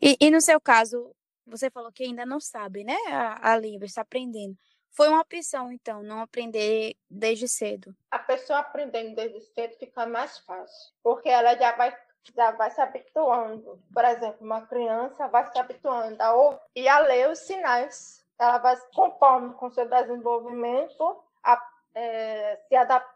E, 0.00 0.16
e, 0.20 0.30
no 0.30 0.40
seu 0.40 0.60
caso, 0.60 1.14
você 1.46 1.70
falou 1.70 1.92
que 1.92 2.04
ainda 2.04 2.26
não 2.26 2.40
sabe, 2.40 2.84
né? 2.84 2.96
A, 3.08 3.52
a 3.52 3.58
Libras, 3.58 3.90
está 3.90 4.02
aprendendo. 4.02 4.56
Foi 4.90 5.08
uma 5.08 5.20
opção, 5.20 5.70
então, 5.70 6.02
não 6.02 6.20
aprender 6.20 6.96
desde 7.08 7.46
cedo. 7.46 7.94
A 8.10 8.18
pessoa 8.18 8.60
aprendendo 8.60 9.14
desde 9.14 9.40
cedo 9.52 9.76
fica 9.78 10.06
mais 10.06 10.38
fácil, 10.38 10.92
porque 11.02 11.28
ela 11.28 11.54
já 11.54 11.72
vai 11.76 11.94
já 12.34 12.50
vai 12.52 12.70
se 12.70 12.80
habituando. 12.80 13.80
Por 13.92 14.04
exemplo, 14.04 14.38
uma 14.40 14.66
criança 14.66 15.28
vai 15.28 15.50
se 15.50 15.58
habituando 15.58 16.20
a 16.20 16.34
ouvir 16.34 16.60
e 16.74 16.88
a 16.88 16.98
ler 16.98 17.30
os 17.30 17.38
sinais. 17.40 18.24
Ela 18.38 18.58
vai, 18.58 18.76
conforme 18.94 19.54
com 19.54 19.70
seu 19.70 19.88
desenvolvimento, 19.88 21.22
a, 21.42 21.62
é, 21.94 22.60
se 22.68 22.74
adaptando, 22.74 23.15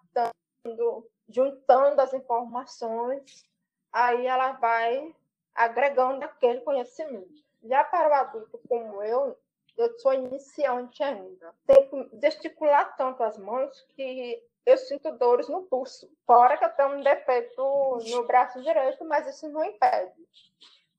juntando 1.28 2.00
as 2.00 2.12
informações, 2.12 3.44
aí 3.92 4.26
ela 4.26 4.52
vai 4.52 5.14
agregando 5.54 6.24
aquele 6.24 6.60
conhecimento. 6.60 7.40
Já 7.62 7.84
para 7.84 8.08
o 8.08 8.14
adulto 8.14 8.60
como 8.68 9.02
eu, 9.02 9.36
eu 9.76 9.98
sou 9.98 10.12
iniciante 10.12 11.02
ainda. 11.02 11.54
Tenho 11.66 11.88
que 11.88 12.20
gesticular 12.20 12.96
tanto 12.96 13.22
as 13.22 13.38
mãos 13.38 13.80
que 13.94 14.42
eu 14.66 14.76
sinto 14.76 15.12
dores 15.12 15.48
no 15.48 15.62
pulso. 15.62 16.10
Fora 16.26 16.56
que 16.56 16.64
eu 16.64 16.70
tenho 16.70 16.96
um 16.96 17.02
defeito 17.02 17.98
no 18.10 18.26
braço 18.26 18.62
direito, 18.62 19.04
mas 19.04 19.26
isso 19.26 19.48
não 19.48 19.64
impede. 19.64 20.26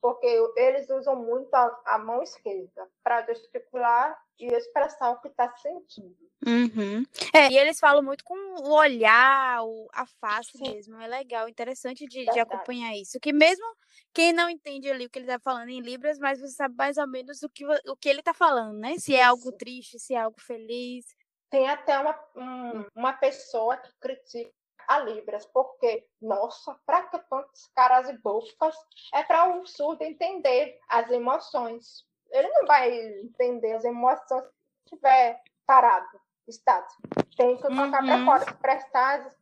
Porque 0.01 0.25
eles 0.57 0.89
usam 0.89 1.15
muito 1.15 1.53
a, 1.53 1.81
a 1.85 1.99
mão 1.99 2.23
esquerda 2.23 2.89
para 3.03 3.23
gesticular 3.27 4.19
e 4.39 4.47
expressar 4.47 5.11
o 5.11 5.21
que 5.21 5.27
está 5.27 5.55
sentindo. 5.57 6.17
Uhum. 6.45 7.03
É, 7.31 7.51
e 7.51 7.57
eles 7.57 7.79
falam 7.79 8.01
muito 8.01 8.23
com 8.23 8.33
o 8.33 8.73
olhar, 8.73 9.59
a 9.93 10.05
face 10.19 10.57
Sim. 10.57 10.73
mesmo. 10.73 10.99
É 10.99 11.07
legal, 11.07 11.47
interessante 11.47 12.07
de, 12.07 12.25
de, 12.25 12.39
acompanhar 12.39 12.95
isso. 12.95 13.19
Que 13.19 13.31
mesmo 13.31 13.63
quem 14.11 14.33
não 14.33 14.49
entende 14.49 14.89
ali 14.89 15.05
o 15.05 15.09
que 15.09 15.19
ele 15.19 15.27
está 15.27 15.39
falando 15.39 15.69
em 15.69 15.81
Libras, 15.81 16.17
mas 16.17 16.39
você 16.39 16.55
sabe 16.55 16.75
mais 16.75 16.97
ou 16.97 17.07
menos 17.07 17.43
o 17.43 17.49
que, 17.49 17.63
o 17.65 17.95
que 17.95 18.09
ele 18.09 18.21
está 18.21 18.33
falando, 18.33 18.79
né? 18.79 18.97
Se 18.97 19.15
é 19.15 19.23
algo 19.23 19.51
triste, 19.51 19.99
se 19.99 20.15
é 20.15 20.19
algo 20.19 20.41
feliz. 20.41 21.05
Tem 21.51 21.69
até 21.69 21.99
uma, 21.99 22.19
um, 22.35 22.85
uma 22.95 23.13
pessoa 23.13 23.77
que 23.77 23.91
critica 23.99 24.51
a 24.91 24.99
Libras, 24.99 25.45
porque, 25.45 26.05
nossa, 26.21 26.77
para 26.85 27.03
que 27.03 27.17
tantos 27.29 27.67
caras 27.73 28.09
e 28.09 28.17
bocas? 28.17 28.75
É 29.13 29.23
para 29.23 29.55
o 29.55 29.65
surdo 29.65 30.03
entender 30.03 30.77
as 30.89 31.09
emoções. 31.09 32.05
Ele 32.29 32.49
não 32.49 32.65
vai 32.65 32.93
entender 33.19 33.73
as 33.73 33.85
emoções 33.85 34.43
se 34.43 34.95
estiver 34.95 35.41
parado, 35.65 36.19
estático. 36.45 37.01
Tem 37.37 37.55
que 37.55 37.61
colocar 37.61 38.03
uhum. 38.03 38.07
para 38.07 38.25
fora, 38.25 38.51
expressar 38.51 39.35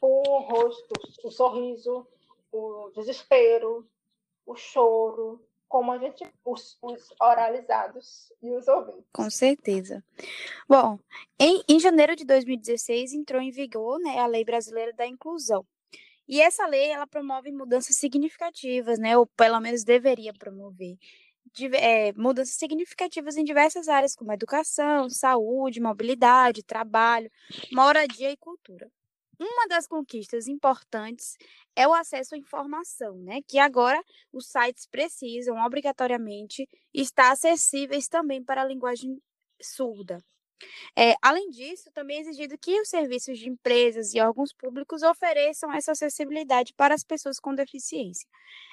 o 0.00 0.38
rosto, 0.40 0.94
o 1.24 1.30
sorriso, 1.30 2.06
o 2.50 2.90
desespero, 2.94 3.86
o 4.46 4.56
choro, 4.56 5.45
como 5.68 5.92
a 5.92 5.98
gente, 5.98 6.24
os, 6.44 6.78
os 6.80 7.14
oralizados 7.20 8.32
e 8.42 8.50
os 8.50 8.66
ouvintes. 8.68 9.04
Com 9.12 9.28
certeza. 9.30 10.04
Bom, 10.68 10.98
em, 11.38 11.62
em 11.68 11.80
janeiro 11.80 12.14
de 12.14 12.24
2016 12.24 13.12
entrou 13.12 13.40
em 13.40 13.50
vigor 13.50 13.98
né, 13.98 14.18
a 14.18 14.26
Lei 14.26 14.44
Brasileira 14.44 14.92
da 14.92 15.06
Inclusão. 15.06 15.66
E 16.28 16.40
essa 16.40 16.66
lei 16.66 16.90
ela 16.90 17.06
promove 17.06 17.52
mudanças 17.52 17.96
significativas, 17.96 18.98
né, 18.98 19.16
ou 19.16 19.26
pelo 19.26 19.60
menos 19.60 19.84
deveria 19.84 20.32
promover, 20.32 20.96
de, 21.54 21.66
é, 21.76 22.12
mudanças 22.14 22.56
significativas 22.56 23.36
em 23.36 23.44
diversas 23.44 23.88
áreas, 23.88 24.14
como 24.14 24.32
educação, 24.32 25.08
saúde, 25.08 25.80
mobilidade, 25.80 26.64
trabalho, 26.64 27.30
moradia 27.72 28.30
e 28.30 28.36
cultura 28.36 28.90
uma 29.38 29.66
das 29.68 29.86
conquistas 29.86 30.48
importantes 30.48 31.36
é 31.74 31.86
o 31.86 31.92
acesso 31.92 32.34
à 32.34 32.38
informação, 32.38 33.16
né? 33.18 33.40
Que 33.46 33.58
agora 33.58 34.02
os 34.32 34.46
sites 34.46 34.86
precisam 34.86 35.56
obrigatoriamente 35.64 36.68
estar 36.92 37.30
acessíveis 37.32 38.08
também 38.08 38.42
para 38.42 38.62
a 38.62 38.66
linguagem 38.66 39.20
surda. 39.60 40.22
É, 40.98 41.14
além 41.20 41.50
disso, 41.50 41.90
também 41.92 42.18
é 42.18 42.20
exigido 42.20 42.56
que 42.58 42.80
os 42.80 42.88
serviços 42.88 43.38
de 43.38 43.48
empresas 43.48 44.14
e 44.14 44.20
órgãos 44.20 44.52
públicos 44.54 45.02
ofereçam 45.02 45.72
essa 45.72 45.92
acessibilidade 45.92 46.72
para 46.74 46.94
as 46.94 47.04
pessoas 47.04 47.38
com 47.38 47.54
deficiência. 47.54 48.26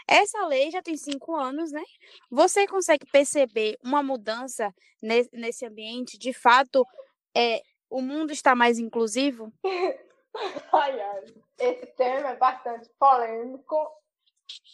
Essa 0.08 0.46
lei 0.48 0.72
já 0.72 0.82
tem 0.82 0.96
cinco 0.96 1.36
anos, 1.36 1.72
né? 1.72 1.84
Você 2.32 2.66
consegue 2.68 3.06
perceber 3.12 3.78
uma 3.84 4.02
mudança 4.02 4.74
nesse 5.02 5.66
ambiente? 5.66 6.18
De 6.18 6.32
fato, 6.32 6.86
é, 7.36 7.62
o 7.90 8.02
mundo 8.02 8.32
está 8.32 8.56
mais 8.56 8.80
inclusivo? 8.80 9.52
Ai, 10.72 11.00
ai. 11.00 11.26
Esse 11.60 11.86
tema 11.88 12.30
é 12.30 12.36
bastante 12.36 12.90
polêmico 13.00 13.92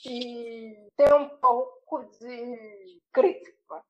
e 0.05 0.87
tem 0.95 1.13
um 1.13 1.29
pouco 1.37 2.03
de 2.19 3.01
crítica. 3.11 3.83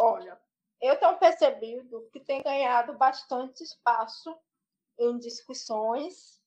Olha, 0.00 0.38
eu 0.80 0.98
tenho 0.98 1.18
percebido 1.18 2.08
que 2.12 2.20
tem 2.20 2.42
ganhado 2.42 2.94
bastante 2.94 3.62
espaço 3.62 4.36
em 4.98 5.18
discussões, 5.18 6.40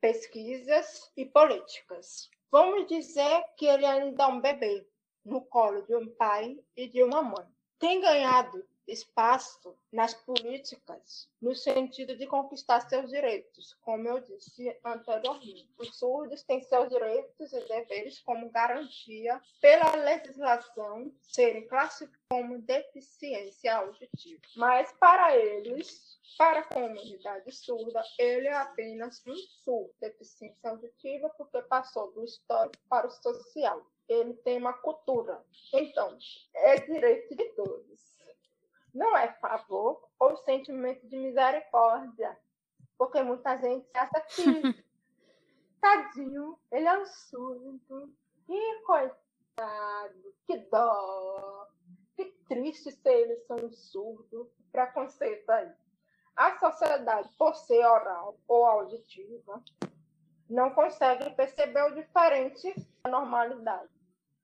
pesquisas 0.00 1.10
e 1.16 1.24
políticas. 1.24 2.30
Vamos 2.50 2.86
dizer 2.86 3.44
que 3.56 3.66
ele 3.66 3.84
ainda 3.84 4.24
é 4.24 4.26
um 4.26 4.40
bebê 4.40 4.86
no 5.24 5.42
colo 5.42 5.82
de 5.82 5.94
um 5.94 6.08
pai 6.16 6.58
e 6.76 6.88
de 6.88 7.02
uma 7.02 7.22
mãe. 7.22 7.46
Tem 7.78 8.00
ganhado 8.00 8.66
espaço 8.88 9.76
nas 9.92 10.14
políticas 10.14 11.28
no 11.40 11.54
sentido 11.54 12.16
de 12.16 12.26
conquistar 12.26 12.80
seus 12.88 13.10
direitos, 13.10 13.74
como 13.82 14.08
eu 14.08 14.20
disse 14.20 14.76
anteriormente. 14.84 15.68
Os 15.78 15.96
surdos 15.98 16.42
têm 16.42 16.62
seus 16.62 16.88
direitos 16.88 17.52
e 17.52 17.60
deveres 17.68 18.18
como 18.20 18.50
garantia 18.50 19.40
pela 19.60 19.94
legislação 19.96 21.12
serem 21.22 21.66
classificados 21.68 22.18
como 22.30 22.60
deficiência 22.60 23.76
auditiva. 23.76 24.42
Mas 24.56 24.92
para 25.00 25.36
eles, 25.36 26.18
para 26.36 26.60
a 26.60 26.64
comunidade 26.64 27.50
surda, 27.52 28.02
ele 28.18 28.48
é 28.48 28.54
apenas 28.54 29.22
um 29.26 29.34
surdo, 29.34 29.94
deficiência 29.98 30.70
auditiva, 30.70 31.30
porque 31.30 31.62
passou 31.62 32.12
do 32.12 32.24
histórico 32.24 32.82
para 32.88 33.06
o 33.06 33.10
social. 33.10 33.82
Ele 34.08 34.34
tem 34.34 34.58
uma 34.58 34.74
cultura. 34.74 35.42
Então, 35.72 36.18
é 36.54 36.76
direito 36.80 37.34
de 37.34 37.44
todos 37.54 38.17
não 38.98 39.16
é 39.16 39.28
favor 39.34 40.02
ou 40.18 40.36
sentimento 40.38 41.06
de 41.06 41.16
misericórdia. 41.16 42.36
Porque 42.98 43.22
muita 43.22 43.56
gente 43.56 43.86
acha 43.94 44.20
que, 44.22 44.84
tadinho, 45.80 46.58
ele 46.72 46.86
é 46.86 46.98
um 46.98 47.06
surdo. 47.06 48.12
Que 48.44 48.80
coitado, 48.80 50.34
que 50.46 50.56
dó, 50.70 51.68
que 52.16 52.24
triste 52.48 52.90
ser 52.90 53.12
ele 53.12 53.36
ser 53.36 53.64
um 53.64 53.70
surdo. 53.70 54.50
Preconceito 54.72 55.48
aí. 55.50 55.70
A 56.34 56.58
sociedade, 56.58 57.28
por 57.38 57.54
ser 57.54 57.84
oral 57.84 58.36
ou 58.46 58.64
auditiva, 58.66 59.62
não 60.48 60.70
consegue 60.70 61.30
perceber 61.30 61.82
o 61.82 61.94
diferente 61.94 62.74
da 63.02 63.10
normalidade. 63.10 63.97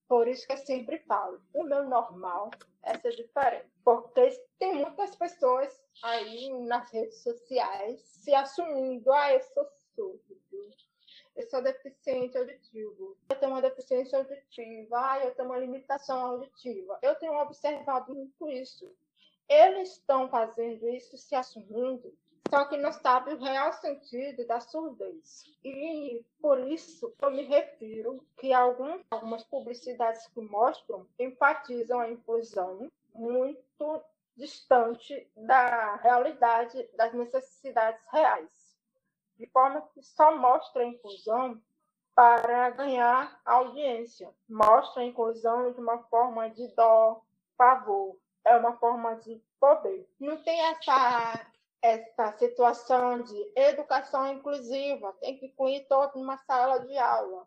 Por 0.08 0.28
isso 0.28 0.46
que 0.46 0.52
eu 0.52 0.58
sempre 0.58 0.98
falo, 1.00 1.40
o 1.54 1.62
meu 1.64 1.84
normal 1.84 2.50
é 2.82 2.98
ser 2.98 3.16
diferente. 3.16 3.70
Porque 3.84 4.28
tem 4.58 4.74
muitas 4.74 5.16
pessoas 5.16 5.82
aí 6.02 6.50
nas 6.66 6.90
redes 6.90 7.22
sociais 7.22 8.00
se 8.00 8.34
assumindo, 8.34 9.10
ah, 9.12 9.32
eu 9.32 9.40
sou 9.40 9.66
surdo, 9.94 10.40
eu 11.36 11.48
sou 11.48 11.62
deficiente 11.62 12.38
auditivo, 12.38 13.16
eu 13.28 13.36
tenho 13.36 13.52
uma 13.52 13.62
deficiência 13.62 14.18
auditiva, 14.18 14.96
ah, 14.96 15.24
eu 15.24 15.34
tenho 15.34 15.48
uma 15.48 15.58
limitação 15.58 16.20
auditiva. 16.26 16.98
Eu 17.02 17.14
tenho 17.16 17.32
observado 17.34 18.14
muito 18.14 18.48
isso. 18.50 18.94
Eles 19.48 19.92
estão 19.92 20.28
fazendo 20.28 20.88
isso, 20.88 21.18
se 21.18 21.34
assumindo, 21.34 22.16
só 22.54 22.64
que 22.66 22.76
não 22.76 22.92
sabe 22.92 23.34
o 23.34 23.38
real 23.42 23.72
sentido 23.72 24.46
da 24.46 24.60
surdez. 24.60 25.44
E 25.64 26.24
por 26.40 26.60
isso 26.60 27.12
eu 27.20 27.30
me 27.32 27.42
refiro 27.42 28.24
que 28.36 28.52
algum, 28.52 29.00
algumas 29.10 29.42
publicidades 29.42 30.24
que 30.28 30.40
mostram 30.40 31.04
enfatizam 31.18 31.98
a 31.98 32.08
inclusão 32.08 32.88
muito 33.12 34.04
distante 34.36 35.28
da 35.36 35.96
realidade 35.96 36.88
das 36.96 37.12
necessidades 37.12 38.00
reais, 38.12 38.76
de 39.36 39.46
forma 39.48 39.82
que 39.92 40.00
só 40.00 40.36
mostra 40.36 40.82
a 40.82 40.86
inclusão 40.86 41.60
para 42.14 42.70
ganhar 42.70 43.40
audiência, 43.44 44.32
mostra 44.48 45.02
a 45.02 45.06
inclusão 45.06 45.72
de 45.72 45.80
uma 45.80 45.98
forma 46.04 46.48
de 46.50 46.68
dó, 46.76 47.20
favor, 47.58 48.16
é 48.44 48.54
uma 48.54 48.76
forma 48.76 49.16
de 49.16 49.42
poder. 49.58 50.08
Não 50.20 50.36
tem 50.36 50.60
essa 50.66 51.53
essa 51.84 52.32
situação 52.38 53.20
de 53.20 53.52
educação 53.54 54.32
inclusiva, 54.32 55.12
tem 55.20 55.36
que 55.36 55.46
incluir 55.46 55.86
todo 55.86 56.18
numa 56.18 56.38
sala 56.38 56.78
de 56.78 56.96
aula. 56.96 57.46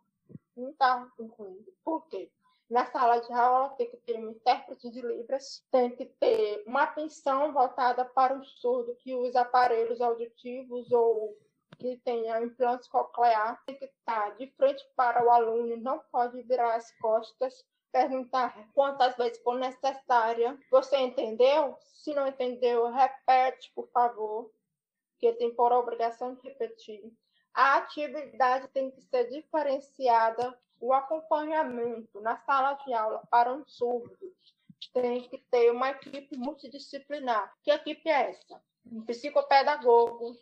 Não 0.56 0.70
está 0.70 1.12
incluindo. 1.20 1.74
Por 1.84 2.08
quê? 2.08 2.30
Na 2.70 2.86
sala 2.86 3.18
de 3.20 3.34
aula 3.34 3.70
tem 3.70 3.90
que 3.90 3.98
ter 3.98 4.16
um 4.20 4.30
intérprete 4.30 4.92
de 4.92 5.02
Libras, 5.02 5.66
tem 5.72 5.90
que 5.90 6.06
ter 6.06 6.64
uma 6.68 6.84
atenção 6.84 7.52
voltada 7.52 8.06
para 8.06 8.38
o 8.38 8.44
surdo 8.44 8.96
que 8.98 9.16
usa 9.16 9.42
aparelhos 9.42 10.02
auditivos 10.02 10.92
ou 10.92 11.36
que 11.80 11.98
tenha 12.06 12.40
implante 12.40 12.88
coclear, 12.92 13.60
tem 13.66 13.76
que 13.76 13.86
estar 13.86 14.38
de 14.38 14.46
frente 14.52 14.86
para 14.96 15.26
o 15.26 15.32
aluno, 15.32 15.78
não 15.78 15.98
pode 16.12 16.44
virar 16.44 16.76
as 16.76 16.92
costas, 17.00 17.66
perguntar 17.98 18.70
quantas 18.76 19.16
vezes 19.18 19.42
for 19.42 19.58
necessária. 19.58 20.56
Você 20.70 20.98
entendeu? 20.98 21.76
Se 21.82 22.14
não 22.14 22.28
entendeu, 22.28 22.92
repete, 22.92 23.72
por 23.74 23.88
favor, 23.90 24.52
que 25.18 25.34
tem 25.34 25.54
por 25.56 25.72
obrigação 25.72 26.36
de 26.36 26.42
repetir. 26.48 27.12
A 27.54 27.78
atividade 27.78 28.68
tem 28.68 28.92
que 28.92 29.02
ser 29.02 29.30
diferenciada, 29.30 30.56
o 30.80 30.94
acompanhamento 30.94 32.22
na 32.22 32.38
sala 32.38 32.74
de 32.86 32.94
aula 32.94 33.24
para 33.32 33.52
um 33.52 33.66
surdo 33.66 34.16
tem 34.94 35.28
que 35.28 35.40
ter 35.50 35.72
uma 35.72 35.90
equipe 35.90 36.38
multidisciplinar. 36.38 37.52
Que 37.64 37.72
equipe 37.72 38.08
é 38.08 38.30
essa? 38.30 38.62
Um 38.86 39.04
psicopedagogo, 39.04 40.38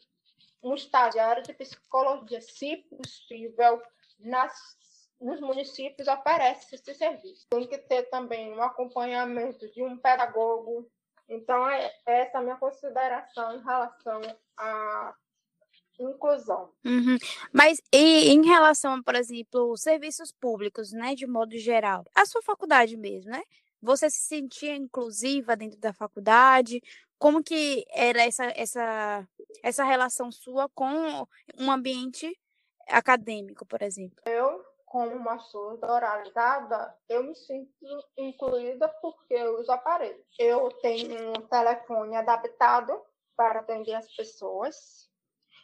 um 0.61 0.75
estagiário 0.75 1.41
de 1.41 1.53
psicologia, 1.53 2.41
se 2.41 2.77
possível, 2.77 3.81
nas, 4.19 4.77
nos 5.19 5.39
municípios 5.39 6.07
oferece 6.07 6.75
esse 6.75 6.93
serviço. 6.93 7.47
Tem 7.49 7.67
que 7.67 7.77
ter 7.77 8.03
também 8.09 8.53
um 8.53 8.61
acompanhamento 8.61 9.71
de 9.71 9.83
um 9.83 9.97
pedagogo. 9.97 10.89
Então, 11.27 11.67
é 11.69 11.91
essa 12.05 12.37
é 12.37 12.39
a 12.39 12.43
minha 12.43 12.57
consideração 12.57 13.55
em 13.55 13.63
relação 13.63 14.21
à 14.57 15.15
inclusão. 15.99 16.71
Uhum. 16.85 17.17
Mas 17.51 17.81
e 17.91 18.29
em 18.29 18.45
relação, 18.45 19.01
por 19.01 19.15
exemplo, 19.15 19.75
serviços 19.77 20.31
públicos, 20.31 20.91
né, 20.91 21.15
de 21.15 21.25
modo 21.25 21.57
geral, 21.57 22.05
a 22.13 22.25
sua 22.25 22.41
faculdade 22.41 22.97
mesmo, 22.97 23.31
né? 23.31 23.41
Você 23.81 24.09
se 24.09 24.21
sentia 24.21 24.75
inclusiva 24.75 25.55
dentro 25.55 25.79
da 25.79 25.93
faculdade? 25.93 26.81
Como 27.17 27.43
que 27.43 27.85
era 27.91 28.23
essa, 28.23 28.45
essa, 28.55 29.27
essa 29.63 29.83
relação 29.83 30.31
sua 30.31 30.67
com 30.69 31.27
um 31.57 31.71
ambiente 31.71 32.37
acadêmico, 32.87 33.65
por 33.65 33.81
exemplo? 33.81 34.17
Eu, 34.25 34.63
como 34.95 35.13
uma 35.13 35.37
surda 35.39 35.91
oralizada, 35.91 36.97
eu 37.09 37.21
me 37.21 37.35
sinto 37.35 37.85
incluída 38.17 38.87
porque 39.01 39.33
eu 39.33 39.59
uso 39.59 39.69
aparelho. 39.69 40.23
Eu 40.39 40.69
tenho 40.81 41.31
um 41.31 41.41
telefone 41.47 42.15
adaptado 42.15 43.01
para 43.35 43.59
atender 43.59 43.93
as 43.93 44.09
pessoas. 44.15 45.11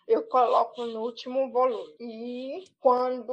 Eu 0.06 0.28
coloco 0.28 0.86
no 0.86 1.04
último 1.04 1.50
volume. 1.50 1.96
E 1.98 2.66
quando 2.82 3.32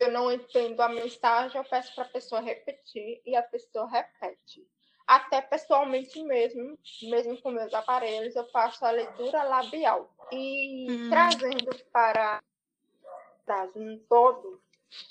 eu 0.00 0.10
não 0.10 0.32
entendo 0.32 0.80
a 0.80 0.88
mensagem, 0.88 1.56
eu 1.56 1.68
peço 1.68 1.94
para 1.94 2.02
a 2.02 2.08
pessoa 2.08 2.40
repetir 2.40 3.22
e 3.24 3.36
a 3.36 3.44
pessoa 3.44 3.88
repete 3.88 4.66
até 5.06 5.40
pessoalmente 5.40 6.20
mesmo, 6.24 6.76
mesmo 7.02 7.40
com 7.40 7.52
meus 7.52 7.72
aparelhos, 7.74 8.34
eu 8.34 8.48
faço 8.50 8.84
a 8.84 8.90
leitura 8.90 9.44
labial. 9.44 10.12
E 10.32 10.86
hum. 10.90 11.10
trazendo 11.10 11.76
para 11.92 12.40
um 13.74 13.98
todo, 14.08 14.62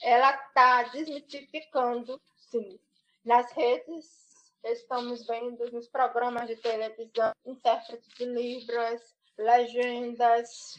ela 0.02 0.34
está 0.34 0.84
desmitificando, 0.84 2.22
sim. 2.38 2.80
Nas 3.24 3.52
redes, 3.52 4.06
estamos 4.64 5.26
vendo 5.26 5.72
nos 5.72 5.88
programas 5.88 6.48
de 6.48 6.56
televisão, 6.56 7.34
intérprete 7.46 8.08
de 8.18 8.26
Libras, 8.26 9.02
legendas, 9.38 10.76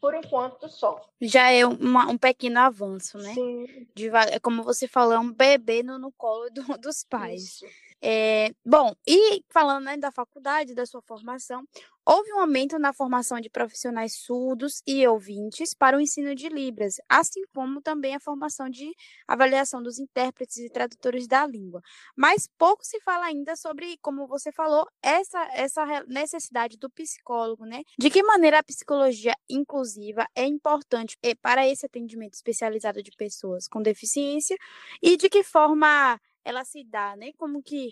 por 0.00 0.14
enquanto 0.14 0.68
só. 0.68 1.00
Já 1.20 1.50
é 1.50 1.66
uma, 1.66 2.06
um 2.06 2.16
pequeno 2.16 2.60
avanço, 2.60 3.18
né? 3.18 3.34
Sim. 3.34 3.86
é 4.30 4.38
como 4.38 4.62
você 4.62 4.86
falou, 4.86 5.14
é 5.14 5.18
um 5.18 5.32
bebê 5.32 5.82
no, 5.82 5.98
no 5.98 6.12
colo 6.12 6.48
do, 6.50 6.62
dos 6.78 7.04
pais. 7.04 7.42
Isso. 7.42 7.66
É, 8.00 8.52
bom, 8.64 8.94
e 9.06 9.42
falando 9.48 9.84
né, 9.84 9.96
da 9.96 10.12
faculdade, 10.12 10.74
da 10.74 10.86
sua 10.86 11.02
formação, 11.02 11.66
houve 12.06 12.32
um 12.32 12.38
aumento 12.38 12.78
na 12.78 12.92
formação 12.92 13.40
de 13.40 13.50
profissionais 13.50 14.14
surdos 14.14 14.80
e 14.86 15.06
ouvintes 15.06 15.74
para 15.74 15.96
o 15.96 16.00
ensino 16.00 16.34
de 16.34 16.48
Libras, 16.48 16.96
assim 17.08 17.42
como 17.52 17.82
também 17.82 18.14
a 18.14 18.20
formação 18.20 18.70
de 18.70 18.94
avaliação 19.26 19.82
dos 19.82 19.98
intérpretes 19.98 20.58
e 20.58 20.70
tradutores 20.70 21.26
da 21.26 21.44
língua. 21.44 21.82
Mas 22.14 22.48
pouco 22.56 22.84
se 22.84 23.00
fala 23.00 23.26
ainda 23.26 23.56
sobre, 23.56 23.98
como 24.00 24.26
você 24.28 24.52
falou, 24.52 24.86
essa, 25.02 25.42
essa 25.52 26.04
necessidade 26.06 26.76
do 26.78 26.88
psicólogo, 26.88 27.64
né? 27.66 27.82
De 27.98 28.08
que 28.08 28.22
maneira 28.22 28.60
a 28.60 28.62
psicologia 28.62 29.34
inclusiva 29.50 30.26
é 30.34 30.44
importante 30.46 31.18
eh, 31.22 31.34
para 31.34 31.66
esse 31.66 31.86
atendimento 31.86 32.34
especializado 32.34 33.02
de 33.02 33.10
pessoas 33.16 33.66
com 33.66 33.82
deficiência 33.82 34.56
e 35.02 35.16
de 35.16 35.28
que 35.28 35.42
forma 35.42 36.20
ela 36.44 36.64
se 36.64 36.84
dá, 36.84 37.16
né? 37.16 37.32
Como 37.36 37.60
que. 37.62 37.90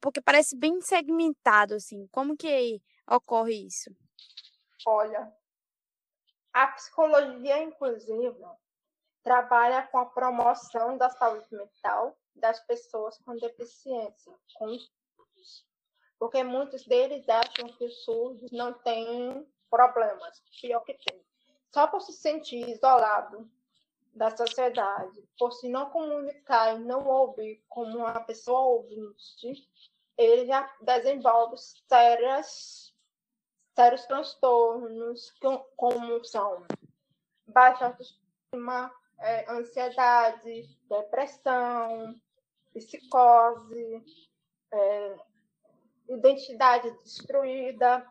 Porque 0.00 0.20
parece 0.20 0.56
bem 0.56 0.80
segmentado, 0.80 1.74
assim. 1.74 2.06
Como 2.10 2.36
que 2.36 2.80
ocorre 3.08 3.66
isso? 3.66 3.90
Olha, 4.86 5.32
a 6.52 6.68
psicologia 6.68 7.62
inclusiva 7.62 8.58
trabalha 9.22 9.86
com 9.88 9.98
a 9.98 10.06
promoção 10.06 10.96
da 10.96 11.10
saúde 11.10 11.46
mental 11.50 12.16
das 12.34 12.60
pessoas 12.60 13.18
com 13.18 13.36
deficiência, 13.36 14.32
com. 14.54 14.78
Porque 16.18 16.42
muitos 16.42 16.86
deles 16.86 17.28
acham 17.28 17.68
que 17.76 17.84
os 17.84 18.04
surdos 18.04 18.50
não 18.52 18.72
têm 18.72 19.46
problemas, 19.68 20.42
pior 20.60 20.80
que 20.80 20.94
tem. 20.94 21.20
Só 21.74 21.86
por 21.86 22.00
se 22.00 22.12
sentir 22.12 22.68
isolado 22.68 23.50
da 24.14 24.34
sociedade, 24.34 25.22
por 25.38 25.52
se 25.52 25.68
não 25.68 25.90
comunicar 25.90 26.76
e 26.76 26.84
não 26.84 27.06
ouvir 27.06 27.62
como 27.68 27.98
uma 27.98 28.20
pessoa 28.20 28.60
ouvinte, 28.60 29.68
ele 30.16 30.46
já 30.46 30.74
desenvolve 30.80 31.56
sérias, 31.86 32.85
sérios 33.76 34.06
transtornos, 34.06 35.34
como 35.76 36.24
são 36.24 36.66
baixa 37.46 37.86
autoestima, 37.86 38.90
é, 39.20 39.52
ansiedade, 39.52 40.78
depressão, 40.88 42.18
psicose, 42.72 44.02
é, 44.72 45.16
identidade 46.08 46.90
destruída, 47.02 48.06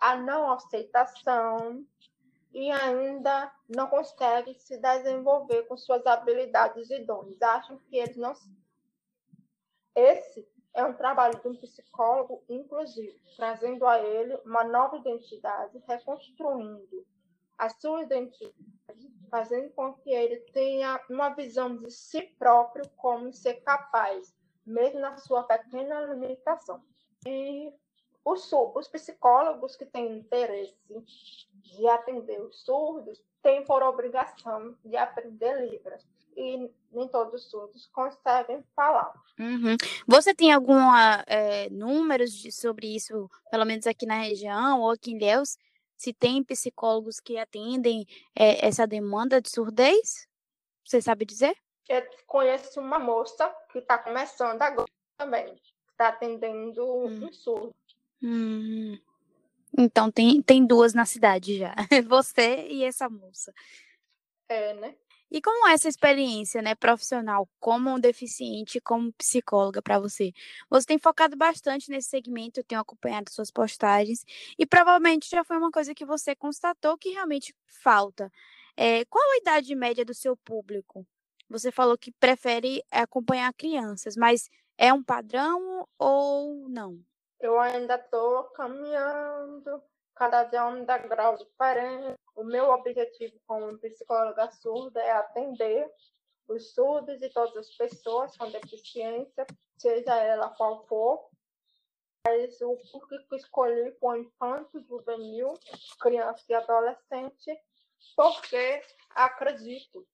a 0.00 0.16
não 0.16 0.52
aceitação, 0.52 1.86
e 2.52 2.70
ainda 2.70 3.52
não 3.68 3.88
conseguem 3.88 4.58
se 4.58 4.78
desenvolver 4.78 5.64
com 5.64 5.76
suas 5.76 6.06
habilidades 6.06 6.88
idôneas. 6.90 7.42
Acham 7.42 7.78
que 7.78 7.96
eles 7.96 8.16
não. 8.16 8.32
Esse 9.94 10.48
é 10.74 10.84
um 10.84 10.94
trabalho 10.94 11.40
de 11.40 11.48
um 11.48 11.56
psicólogo 11.56 12.42
inclusivo, 12.48 13.18
trazendo 13.36 13.86
a 13.86 13.98
ele 13.98 14.34
uma 14.44 14.64
nova 14.64 14.96
identidade, 14.96 15.82
reconstruindo 15.88 17.06
a 17.56 17.68
sua 17.68 18.02
identidade, 18.02 18.54
fazendo 19.30 19.70
com 19.70 19.92
que 19.94 20.10
ele 20.10 20.36
tenha 20.52 21.00
uma 21.10 21.30
visão 21.30 21.76
de 21.76 21.90
si 21.90 22.22
próprio 22.38 22.88
como 22.96 23.32
ser 23.32 23.54
capaz, 23.62 24.34
mesmo 24.64 25.00
na 25.00 25.16
sua 25.16 25.42
pequena 25.42 26.00
limitação. 26.02 26.82
E 27.26 27.72
os, 28.24 28.52
os 28.52 28.88
psicólogos 28.88 29.74
que 29.74 29.86
têm 29.86 30.18
interesse 30.18 30.76
de 31.62 31.88
atender 31.88 32.40
os 32.40 32.62
surdos 32.64 33.22
têm 33.42 33.64
por 33.64 33.82
obrigação 33.82 34.76
de 34.84 34.96
aprender 34.96 35.68
Libras. 35.68 36.06
E 36.38 36.70
nem 36.92 37.08
todos 37.08 37.34
os 37.34 37.50
surdos 37.50 37.86
conseguem 37.92 38.62
falar. 38.76 39.12
Uhum. 39.38 39.76
Você 40.06 40.32
tem 40.32 40.52
algum 40.52 40.78
é, 41.26 41.68
números 41.68 42.32
de, 42.32 42.52
sobre 42.52 42.94
isso, 42.94 43.28
pelo 43.50 43.64
menos 43.64 43.88
aqui 43.88 44.06
na 44.06 44.20
região 44.20 44.80
ou 44.80 44.92
aqui 44.92 45.10
em 45.10 45.18
Deus? 45.18 45.58
Se 45.96 46.12
tem 46.12 46.44
psicólogos 46.44 47.18
que 47.18 47.36
atendem 47.36 48.06
é, 48.36 48.64
essa 48.64 48.86
demanda 48.86 49.42
de 49.42 49.50
surdez? 49.50 50.28
Você 50.84 51.02
sabe 51.02 51.24
dizer? 51.24 51.56
Eu 51.88 52.06
conheço 52.26 52.80
uma 52.80 53.00
moça 53.00 53.52
que 53.72 53.78
está 53.78 53.98
começando 53.98 54.62
agora 54.62 54.88
também, 55.16 55.60
está 55.90 56.08
atendendo 56.08 56.84
hum. 56.84 57.26
um 57.26 57.32
surdo. 57.32 57.74
Hum. 58.22 58.96
Então 59.76 60.10
tem, 60.10 60.40
tem 60.40 60.64
duas 60.64 60.94
na 60.94 61.04
cidade 61.04 61.58
já. 61.58 61.74
Você 62.08 62.68
e 62.68 62.84
essa 62.84 63.08
moça. 63.08 63.52
É, 64.48 64.72
né? 64.74 64.94
E 65.30 65.42
como 65.42 65.68
é 65.68 65.74
essa 65.74 65.88
experiência, 65.88 66.62
né, 66.62 66.74
profissional, 66.74 67.48
como 67.60 67.90
um 67.90 68.00
deficiente, 68.00 68.80
como 68.80 69.12
psicóloga 69.12 69.82
para 69.82 69.98
você? 69.98 70.32
Você 70.70 70.86
tem 70.86 70.98
focado 70.98 71.36
bastante 71.36 71.90
nesse 71.90 72.08
segmento, 72.08 72.60
eu 72.60 72.64
tenho 72.64 72.80
acompanhado 72.80 73.30
suas 73.30 73.50
postagens 73.50 74.24
e 74.58 74.66
provavelmente 74.66 75.28
já 75.28 75.44
foi 75.44 75.58
uma 75.58 75.70
coisa 75.70 75.94
que 75.94 76.04
você 76.06 76.34
constatou 76.34 76.96
que 76.96 77.10
realmente 77.10 77.54
falta. 77.66 78.32
É, 78.76 79.04
qual 79.06 79.24
a 79.32 79.36
idade 79.38 79.74
média 79.74 80.04
do 80.04 80.14
seu 80.14 80.36
público? 80.36 81.06
Você 81.50 81.72
falou 81.72 81.98
que 81.98 82.12
prefere 82.12 82.82
acompanhar 82.90 83.52
crianças, 83.54 84.16
mas 84.16 84.48
é 84.78 84.92
um 84.92 85.02
padrão 85.02 85.86
ou 85.98 86.68
não? 86.68 86.98
Eu 87.40 87.58
ainda 87.58 87.96
estou 87.96 88.44
caminhando, 88.50 89.82
cada 90.18 90.42
dia 90.44 90.66
um 90.66 90.84
degrau 90.84 91.36
diferente. 91.36 92.18
O 92.34 92.42
meu 92.42 92.70
objetivo 92.70 93.38
como 93.46 93.78
psicóloga 93.78 94.50
surda 94.50 95.00
é 95.00 95.12
atender 95.12 95.88
os 96.48 96.72
surdos 96.74 97.22
e 97.22 97.28
todas 97.30 97.56
as 97.56 97.76
pessoas 97.76 98.36
com 98.36 98.50
deficiência, 98.50 99.46
seja 99.76 100.16
ela 100.16 100.50
qual 100.50 100.84
for. 100.86 101.28
Mas 102.26 102.60
o 102.60 102.76
que 102.76 103.36
escolhi 103.36 103.96
o 104.00 104.14
infanto, 104.16 104.80
juvenil, 104.82 105.54
criança 106.00 106.44
e 106.48 106.54
adolescente, 106.54 107.56
porque 108.16 108.82
acredito 109.10 110.06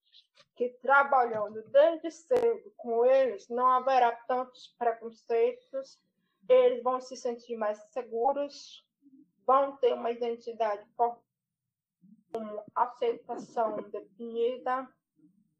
que 0.55 0.69
trabalhando 0.81 1.61
desde 1.63 2.11
cedo 2.11 2.71
com 2.77 3.05
eles 3.05 3.49
não 3.49 3.67
haverá 3.67 4.11
tantos 4.27 4.73
preconceitos 4.77 5.99
eles 6.47 6.83
vão 6.83 7.01
se 7.01 7.17
sentir 7.17 7.57
mais 7.57 7.79
seguros, 7.91 8.84
vão 9.45 9.77
ter 9.77 9.93
uma 9.93 10.11
identidade 10.11 10.85
com 10.95 11.17
aceitação 12.73 13.77
definida, 13.89 14.87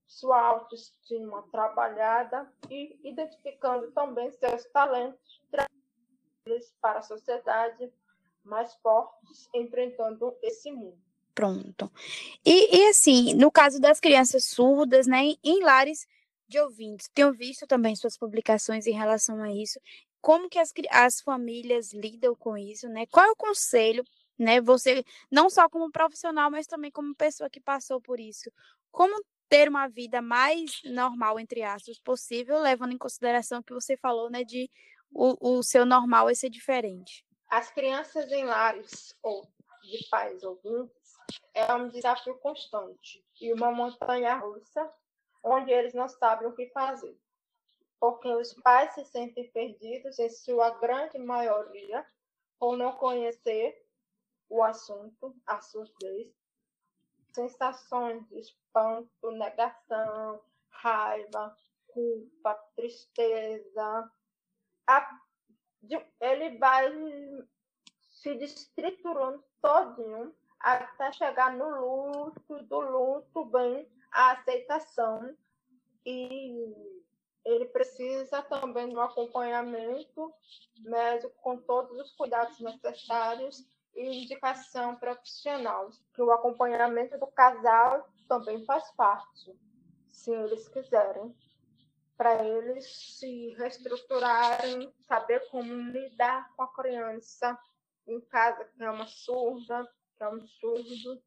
sua 0.06 0.40
autoestima 0.40 1.44
trabalhada 1.52 2.52
e 2.70 3.00
identificando 3.04 3.92
também 3.92 4.32
seus 4.32 4.66
talentos 4.66 5.42
para 5.50 7.00
a 7.00 7.02
sociedade 7.02 7.92
mais 8.44 8.76
fortes, 8.76 9.50
enfrentando 9.54 10.38
esse 10.42 10.72
mundo. 10.72 11.00
Pronto. 11.34 11.92
E, 12.46 12.78
e 12.78 12.90
assim, 12.90 13.34
no 13.34 13.52
caso 13.52 13.80
das 13.80 14.00
crianças 14.00 14.46
surdas, 14.46 15.08
né, 15.08 15.34
em 15.44 15.64
lares 15.64 16.08
de 16.48 16.60
ouvintes, 16.60 17.10
tenho 17.14 17.34
visto 17.34 17.66
também 17.66 17.96
suas 17.96 18.16
publicações 18.16 18.86
em 18.86 18.94
relação 18.94 19.42
a 19.42 19.52
isso 19.52 19.80
como 20.26 20.50
que 20.50 20.58
as, 20.58 20.74
as 20.90 21.22
famílias 21.22 21.94
lidam 21.94 22.34
com 22.34 22.58
isso, 22.58 22.90
né? 22.90 23.06
Qual 23.06 23.24
é 23.24 23.30
o 23.30 23.36
conselho, 23.36 24.04
né? 24.36 24.60
Você, 24.60 25.06
não 25.30 25.52
só 25.52 25.70
como 25.70 25.92
profissional, 25.92 26.50
mas 26.50 26.66
também 26.66 26.90
como 26.90 27.14
pessoa 27.14 27.48
que 27.48 27.62
passou 27.62 28.02
por 28.02 28.20
isso. 28.20 28.52
Como 28.92 29.24
ter 29.48 29.70
uma 29.70 29.88
vida 29.88 30.24
mais 30.24 30.82
normal, 30.84 31.40
entre 31.40 31.62
aspas, 31.62 32.00
possível, 32.00 32.60
levando 32.60 32.92
em 32.94 32.98
consideração 32.98 33.62
que 33.62 33.72
você 33.72 33.96
falou, 33.96 34.32
né, 34.32 34.44
de 34.44 34.68
o, 35.12 35.60
o 35.60 35.62
seu 35.62 35.86
normal 35.86 36.28
é 36.28 36.34
ser 36.34 36.50
diferente. 36.50 37.24
As 37.48 37.70
crianças 37.70 38.32
em 38.32 38.46
lares 38.46 39.16
ou 39.22 39.48
de 39.84 40.08
pais 40.10 40.42
ouvintes 40.42 41.14
é 41.54 41.72
um 41.72 41.88
desafio 41.88 42.34
constante 42.40 43.24
e 43.40 43.54
uma 43.54 43.72
montanha 43.72 44.34
russa 44.38 44.92
onde 45.44 45.70
eles 45.70 45.94
não 45.94 46.10
sabem 46.10 46.48
o 46.48 46.56
que 46.56 46.68
fazer 46.70 47.16
porque 48.00 48.28
os 48.28 48.54
pais 48.54 48.94
se 48.94 49.06
sentem 49.06 49.50
perdidos, 49.52 50.20
em 50.20 50.30
sua 50.30 50.72
grande 50.80 51.18
maioria, 51.18 52.06
por 52.60 52.78
não 52.78 52.94
conhecer 52.94 53.86
o 54.50 54.64
assunto, 54.64 55.36
a 55.46 55.62
surdez, 55.62 56.32
sensações 57.34 58.26
de 58.30 58.40
espanto, 58.40 59.32
negação, 59.32 60.42
raiva, 60.70 61.56
culpa, 61.88 62.54
tristeza. 62.76 64.12
A, 64.88 65.20
ele 66.22 66.58
vai 66.58 66.92
se 68.00 68.36
destriturando 68.36 69.44
todinho 69.62 70.36
até 70.60 71.12
chegar 71.12 71.54
no 71.56 71.70
luto, 71.70 72.64
do 72.64 72.80
luto 72.80 73.46
vem 73.46 73.88
a 74.12 74.32
aceitação 74.32 75.36
e 76.06 76.95
ele 77.46 77.66
precisa 77.66 78.42
também 78.42 78.88
um 78.96 79.00
acompanhamento 79.00 80.34
médico 80.80 81.34
com 81.42 81.58
todos 81.58 81.96
os 82.00 82.12
cuidados 82.14 82.60
necessários 82.60 83.64
e 83.96 84.24
indicação 84.24 84.96
profissional, 84.96 85.90
que 86.14 86.22
o 86.22 86.32
acompanhamento 86.32 87.18
do 87.20 87.28
casal 87.28 88.10
também 88.28 88.66
faz 88.66 88.92
parte, 88.92 89.56
se 90.12 90.32
eles 90.32 90.68
quiserem, 90.70 91.36
para 92.18 92.44
eles 92.44 93.18
se 93.20 93.54
reestruturarem, 93.58 94.92
saber 95.02 95.48
como 95.50 95.72
lidar 95.92 96.52
com 96.56 96.64
a 96.64 96.74
criança 96.74 97.58
em 98.08 98.20
casa, 98.22 98.66
que 98.66 98.84
é 98.84 98.90
uma 98.90 99.06
surda, 99.06 99.88
que 100.18 100.24
é 100.24 100.30
um 100.30 100.42
surdo, 100.48 101.22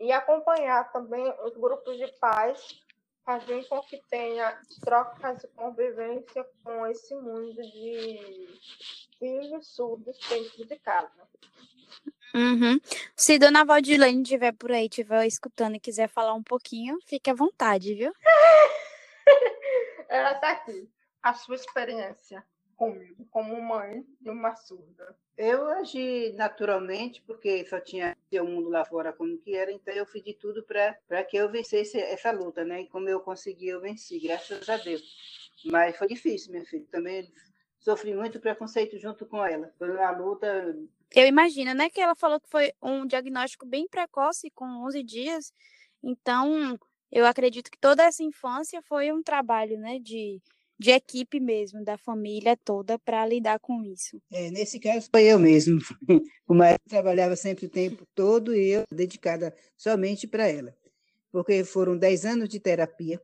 e 0.00 0.10
acompanhar 0.12 0.90
também 0.92 1.28
os 1.44 1.56
grupos 1.56 1.96
de 1.96 2.06
pais 2.18 2.80
fazer 3.28 3.62
com 3.68 3.82
que 3.82 4.02
tenha 4.08 4.58
trocas 4.80 5.42
de 5.42 5.48
convivência 5.48 6.46
com 6.64 6.86
esse 6.86 7.14
mundo 7.14 7.60
de 7.60 8.58
filhos 9.18 9.68
surdos 9.68 10.18
dentro 10.30 10.64
de 10.64 10.78
casa. 10.78 11.28
Uhum. 12.34 12.80
Se 13.14 13.38
Dona 13.38 13.66
Valdilene 13.66 14.22
estiver 14.22 14.52
por 14.52 14.72
aí, 14.72 14.86
estiver 14.86 15.26
escutando 15.26 15.74
e 15.74 15.80
quiser 15.80 16.08
falar 16.08 16.32
um 16.32 16.42
pouquinho, 16.42 16.98
fique 17.04 17.28
à 17.28 17.34
vontade, 17.34 17.94
viu? 17.94 18.14
Ela 20.08 20.32
está 20.32 20.52
aqui. 20.52 20.90
A 21.22 21.34
sua 21.34 21.56
experiência 21.56 22.42
comigo, 22.78 23.26
como 23.30 23.60
mãe 23.60 24.06
de 24.20 24.30
uma 24.30 24.54
surda. 24.54 25.16
Eu 25.36 25.66
agi 25.66 26.32
naturalmente, 26.34 27.20
porque 27.26 27.66
só 27.66 27.80
tinha 27.80 28.16
o 28.32 28.44
mundo 28.44 28.70
lá 28.70 28.84
fora 28.84 29.12
como 29.12 29.36
que 29.38 29.54
era, 29.54 29.72
então 29.72 29.92
eu 29.92 30.06
fiz 30.06 30.22
de 30.22 30.32
tudo 30.34 30.62
para 30.62 31.24
que 31.24 31.36
eu 31.36 31.50
vencesse 31.50 31.98
essa 31.98 32.30
luta, 32.30 32.64
né? 32.64 32.82
E 32.82 32.88
como 32.88 33.08
eu 33.08 33.20
consegui, 33.20 33.68
eu 33.68 33.80
venci, 33.80 34.20
graças 34.20 34.68
a 34.68 34.76
Deus. 34.76 35.02
Mas 35.66 35.96
foi 35.96 36.06
difícil, 36.06 36.52
minha 36.52 36.64
filha. 36.64 36.86
Também 36.90 37.30
sofri 37.80 38.14
muito 38.14 38.40
preconceito 38.40 38.96
junto 38.96 39.26
com 39.26 39.44
ela. 39.44 39.72
Foi 39.76 39.90
uma 39.90 40.10
luta. 40.12 40.76
Eu 41.14 41.26
imagino, 41.26 41.74
né? 41.74 41.90
Que 41.90 42.00
ela 42.00 42.14
falou 42.14 42.40
que 42.40 42.48
foi 42.48 42.72
um 42.80 43.04
diagnóstico 43.04 43.66
bem 43.66 43.88
precoce, 43.88 44.50
com 44.52 44.64
11 44.86 45.02
dias. 45.02 45.52
Então, 46.00 46.78
eu 47.10 47.26
acredito 47.26 47.70
que 47.70 47.78
toda 47.78 48.04
essa 48.04 48.22
infância 48.22 48.80
foi 48.82 49.10
um 49.10 49.22
trabalho, 49.22 49.78
né? 49.80 49.98
De 49.98 50.40
de 50.78 50.90
equipe 50.90 51.40
mesmo, 51.40 51.84
da 51.84 51.98
família 51.98 52.56
toda, 52.56 52.98
para 52.98 53.26
lidar 53.26 53.58
com 53.58 53.82
isso. 53.82 54.20
É, 54.32 54.50
nesse 54.50 54.78
caso 54.78 55.08
foi 55.10 55.24
eu 55.24 55.38
mesmo. 55.38 55.78
O 56.48 56.54
marido 56.54 56.80
trabalhava 56.88 57.36
sempre 57.36 57.66
o 57.66 57.68
tempo 57.68 58.06
todo 58.14 58.54
e 58.56 58.70
eu 58.70 58.84
dedicada 58.90 59.54
somente 59.76 60.26
para 60.26 60.48
ela. 60.48 60.74
Porque 61.30 61.62
foram 61.62 61.94
10 61.94 62.24
anos 62.24 62.48
de 62.48 62.58
terapia. 62.58 63.20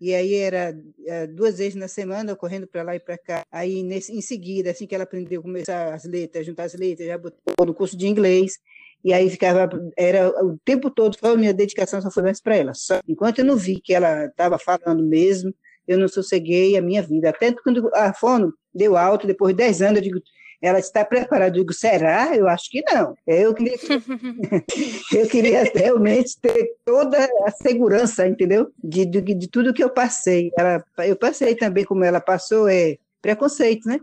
E 0.00 0.14
aí 0.14 0.34
era 0.34 0.80
é, 1.06 1.26
duas 1.26 1.58
vezes 1.58 1.74
na 1.74 1.88
semana, 1.88 2.36
correndo 2.36 2.68
para 2.68 2.84
lá 2.84 2.94
e 2.94 3.00
para 3.00 3.18
cá. 3.18 3.42
Aí, 3.50 3.82
nesse, 3.82 4.12
em 4.12 4.20
seguida, 4.20 4.70
assim 4.70 4.86
que 4.86 4.94
ela 4.94 5.02
aprendeu 5.02 5.40
a 5.40 5.42
começar 5.42 5.92
as 5.92 6.04
letras, 6.04 6.46
juntar 6.46 6.64
as 6.64 6.74
letras, 6.74 7.08
já 7.08 7.18
botou 7.18 7.66
no 7.66 7.74
curso 7.74 7.96
de 7.96 8.06
inglês. 8.06 8.58
E 9.02 9.12
aí 9.12 9.28
ficava, 9.28 9.68
era 9.96 10.28
o 10.44 10.56
tempo 10.64 10.88
todo, 10.88 11.16
só 11.18 11.32
a 11.32 11.36
minha 11.36 11.52
dedicação 11.52 12.00
só 12.00 12.12
foi 12.12 12.22
mais 12.22 12.40
para 12.40 12.56
ela. 12.56 12.74
Só, 12.74 13.00
enquanto 13.08 13.40
eu 13.40 13.44
não 13.44 13.56
vi 13.56 13.80
que 13.80 13.92
ela 13.92 14.26
estava 14.26 14.56
falando 14.56 15.04
mesmo, 15.04 15.52
eu 15.88 15.98
não 15.98 16.06
sosseguei 16.06 16.76
a 16.76 16.82
minha 16.82 17.02
vida. 17.02 17.30
Até 17.30 17.52
quando 17.52 17.90
a 17.94 18.12
Fono 18.12 18.52
deu 18.74 18.96
alto, 18.96 19.26
depois 19.26 19.54
de 19.54 19.64
10 19.64 19.82
anos, 19.82 19.96
eu 19.96 20.02
digo, 20.02 20.22
ela 20.60 20.78
está 20.78 21.04
preparada? 21.04 21.56
Eu 21.56 21.62
digo, 21.62 21.72
será? 21.72 22.36
Eu 22.36 22.46
acho 22.46 22.70
que 22.70 22.82
não. 22.82 23.14
Eu 23.26 23.54
queria, 23.54 23.76
eu 25.12 25.28
queria 25.28 25.62
realmente 25.74 26.38
ter 26.40 26.76
toda 26.84 27.18
a 27.46 27.50
segurança, 27.50 28.26
entendeu? 28.26 28.70
De, 28.82 29.06
de, 29.06 29.20
de 29.22 29.48
tudo 29.48 29.72
que 29.72 29.82
eu 29.82 29.90
passei. 29.90 30.50
Ela, 30.56 30.84
eu 31.06 31.16
passei 31.16 31.54
também, 31.54 31.84
como 31.84 32.04
ela 32.04 32.20
passou, 32.20 32.68
é 32.68 32.98
preconceito, 33.22 33.88
né? 33.88 33.98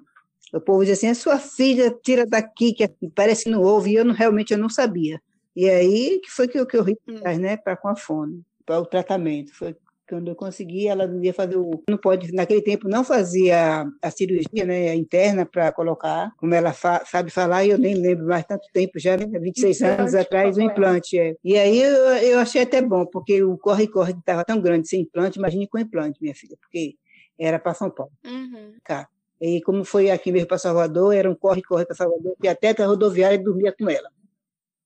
O 0.54 0.62
povo 0.62 0.86
diz 0.86 0.98
assim, 0.98 1.10
a 1.10 1.16
sua 1.16 1.38
filha 1.38 1.94
tira 2.04 2.26
daqui, 2.26 2.74
que 2.74 2.90
parece 3.14 3.44
que 3.44 3.50
não 3.50 3.62
ouve, 3.62 3.92
e 3.92 3.96
eu 3.96 4.06
não, 4.06 4.14
realmente 4.14 4.52
eu 4.52 4.58
não 4.58 4.70
sabia. 4.70 5.22
E 5.56 5.70
aí 5.70 6.20
que 6.24 6.32
foi 6.32 6.48
que 6.48 6.58
eu, 6.58 6.66
que 6.66 6.78
eu 6.78 6.84
ri, 6.84 6.98
hum. 7.08 7.20
né, 7.40 7.58
para 7.58 7.76
com 7.76 7.88
a 7.88 7.96
fome, 7.96 8.42
para 8.66 8.80
o 8.80 8.86
tratamento. 8.86 9.54
Foi 9.54 9.76
quando 10.08 10.28
eu 10.28 10.36
consegui, 10.36 10.88
ela 10.88 11.10
ia 11.22 11.34
fazer 11.34 11.58
o. 11.58 11.84
Não 11.90 11.98
pode, 11.98 12.32
naquele 12.32 12.62
tempo 12.62 12.88
não 12.88 13.04
fazia 13.04 13.86
a 14.02 14.12
cirurgia 14.12 14.66
né, 14.66 14.96
interna 14.96 15.46
para 15.46 15.72
colocar, 15.72 16.32
como 16.38 16.54
ela 16.54 16.74
fa 16.74 17.04
sabe 17.06 17.30
falar, 17.32 17.66
e 17.66 17.72
eu 17.72 17.78
nem 17.78 17.96
lembro 17.96 18.26
mais 18.26 18.46
tanto 18.46 18.68
tempo, 18.72 19.00
já, 19.00 19.18
né, 19.18 19.26
26 19.26 19.82
implante, 19.82 20.00
anos 20.00 20.16
atrás, 20.16 20.58
o 20.58 20.62
implante. 20.62 21.18
É. 21.18 21.36
E 21.44 21.58
aí 21.58 21.82
eu, 21.82 21.96
eu 22.18 22.40
achei 22.40 22.62
até 22.62 22.82
bom, 22.82 23.06
porque 23.06 23.44
o 23.44 23.58
corre-corre 23.58 24.14
estava 24.14 24.44
tão 24.44 24.62
grande 24.62 24.88
sem 24.88 25.02
implante, 25.02 25.40
imagine 25.40 25.68
com 25.68 25.80
implante, 25.80 26.22
minha 26.22 26.36
filha, 26.36 26.56
porque 26.62 26.96
era 27.40 27.60
para 27.60 27.74
São 27.74 27.90
Paulo. 27.90 28.12
Uhum. 28.26 28.74
E 29.42 29.62
como 29.62 29.84
foi 29.84 30.10
aqui 30.10 30.32
mesmo 30.32 30.48
para 30.48 30.58
Salvador, 30.58 31.14
era 31.14 31.30
um 31.30 31.36
corre-corre 31.36 31.86
para 31.86 31.96
Salvador, 31.96 32.36
e 32.42 32.48
até 32.48 32.70
a 32.82 32.88
rodoviária 32.88 33.38
dormia 33.38 33.74
com 33.78 33.90
ela. 33.90 34.10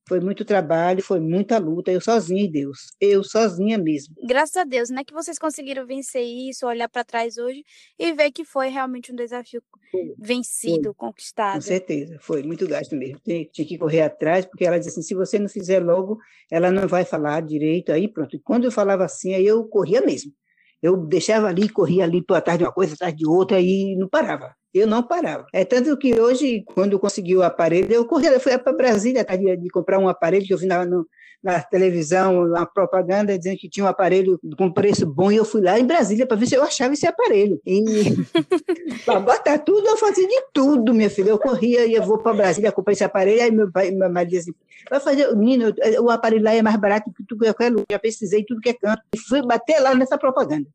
Foi 0.10 0.19
muito 0.19 0.43
trabalho, 0.43 1.04
foi 1.04 1.19
muita 1.19 1.60
luta, 1.60 1.91
eu 1.91 2.02
sozinha 2.02 2.43
e 2.43 2.52
Deus. 2.52 2.88
Eu 3.00 3.24
sozinha 3.24 3.78
mesmo. 3.78 4.15
Graças 4.24 4.58
a 4.58 4.63
Deus, 4.63 4.89
né, 4.89 5.04
que 5.04 5.13
vocês 5.13 5.38
conseguiram 5.38 5.86
vencer 5.86 6.24
isso, 6.24 6.65
olhar 6.65 6.89
para 6.89 7.04
trás 7.04 7.38
hoje 7.38 7.63
e 7.98 8.12
ver 8.12 8.32
que 8.32 8.43
foi 8.43 8.69
realmente 8.69 9.12
um 9.12 9.15
desafio 9.15 9.62
foi. 9.91 10.15
vencido, 10.17 10.86
foi. 10.86 10.93
conquistado. 10.95 11.54
Com 11.54 11.62
certeza, 11.62 12.17
foi 12.22 12.41
muito 12.41 12.67
gasto 12.67 12.95
mesmo. 12.95 13.19
Tinha, 13.24 13.45
tinha, 13.45 13.67
que 13.67 13.78
correr 13.78 14.02
atrás, 14.02 14.48
porque 14.48 14.65
ela 14.65 14.80
disse 14.80 14.89
assim: 14.89 15.04
se 15.04 15.13
você 15.13 15.38
não 15.38 15.48
fizer 15.48 15.80
logo, 15.80 16.17
ela 16.50 16.72
não 16.72 16.88
vai 16.88 17.06
falar 17.06 17.41
direito. 17.43 17.91
Aí 17.91 18.08
pronto. 18.12 18.36
E 18.36 18.39
quando 18.39 18.63
eu 18.63 18.72
falava 18.72 19.06
assim, 19.06 19.36
aí 19.36 19.45
eu 19.45 19.63
corria 19.67 20.02
mesmo. 20.02 20.34
Eu 20.82 20.98
deixava 20.98 21.48
ali, 21.48 21.69
corria 21.69 22.04
ali 22.04 22.26
atrás 22.32 22.58
de 22.58 22.63
uma 22.63 22.74
coisa, 22.74 22.95
atrás 22.95 23.15
de 23.15 23.28
outra, 23.28 23.62
e 23.62 23.95
não 23.95 24.10
parava. 24.10 24.56
Eu 24.73 24.86
não 24.86 25.01
parava. 25.01 25.47
É 25.51 25.65
tanto 25.65 25.97
que 25.97 26.19
hoje, 26.19 26.63
quando 26.75 26.99
consegui 26.99 27.36
o 27.36 27.41
aparelho, 27.41 27.91
eu 27.91 28.05
corri, 28.05 28.27
eu 28.27 28.39
fui 28.39 28.55
para 28.58 28.73
Brasília 28.73 29.25
tá, 29.25 29.36
de, 29.36 29.58
de, 29.58 29.69
comprar 29.69 29.97
um 29.97 30.08
aparelho 30.08 30.45
que 30.45 30.53
eu 30.53 30.58
vi 30.60 30.67
na, 30.67 30.86
no, 30.86 31.08
na 31.41 31.60
televisão, 31.60 32.45
uma 32.45 32.67
propaganda 32.67 33.36
dizendo 33.36 33.58
que 33.58 33.67
tinha 33.67 33.84
um 33.84 33.89
aparelho 33.89 34.39
com 34.55 34.71
preço 34.71 35.08
bom, 35.08 35.32
e 35.32 35.38
eu 35.38 35.45
fui 35.45 35.62
lá 35.62 35.79
em 35.79 35.86
Brasília 35.86 36.27
para 36.27 36.38
ver 36.38 36.45
se 36.45 36.55
eu 36.55 36.62
achava 36.62 36.93
esse 36.93 37.08
aparelho. 37.08 37.60
E 37.65 37.84
para 39.05 39.19
botar 39.19 39.58
tudo, 39.58 39.88
eu 39.88 39.97
fazia 39.97 40.27
de 40.27 40.43
tudo, 40.53 40.93
minha 40.93 41.10
filha. 41.10 41.32
Eu 41.32 41.39
corria 41.39 41.88
e 41.88 41.95
eu 41.95 42.03
vou 42.03 42.19
para 42.19 42.36
Brasília 42.36 42.71
comprar 42.71 42.93
esse 42.93 43.03
aparelho, 43.03 43.41
aí 43.41 43.51
meu 43.51 43.71
pai, 43.71 43.89
meu 43.89 44.10
marido 44.10 44.29
dizia 44.29 44.51
assim, 44.51 44.60
vai 44.88 44.99
fazer, 44.99 45.36
menino, 45.36 45.73
o 46.01 46.12
aparelho 46.12 46.43
lá 46.43 46.53
é 46.53 46.62
mais 46.62 46.75
barato 46.75 47.12
que 47.12 47.23
tudo 47.25 47.41
que 47.41 47.49
eu 47.49 47.55
quero, 47.55 47.84
já 47.89 47.97
pesquisei 47.97 48.45
tudo 48.45 48.62
que 48.62 48.69
é 48.69 48.73
canto, 48.73 49.01
e 49.15 49.17
fui 49.17 49.41
bater 49.41 49.79
lá 49.79 49.95
nessa 49.95 50.15
propaganda. 50.15 50.67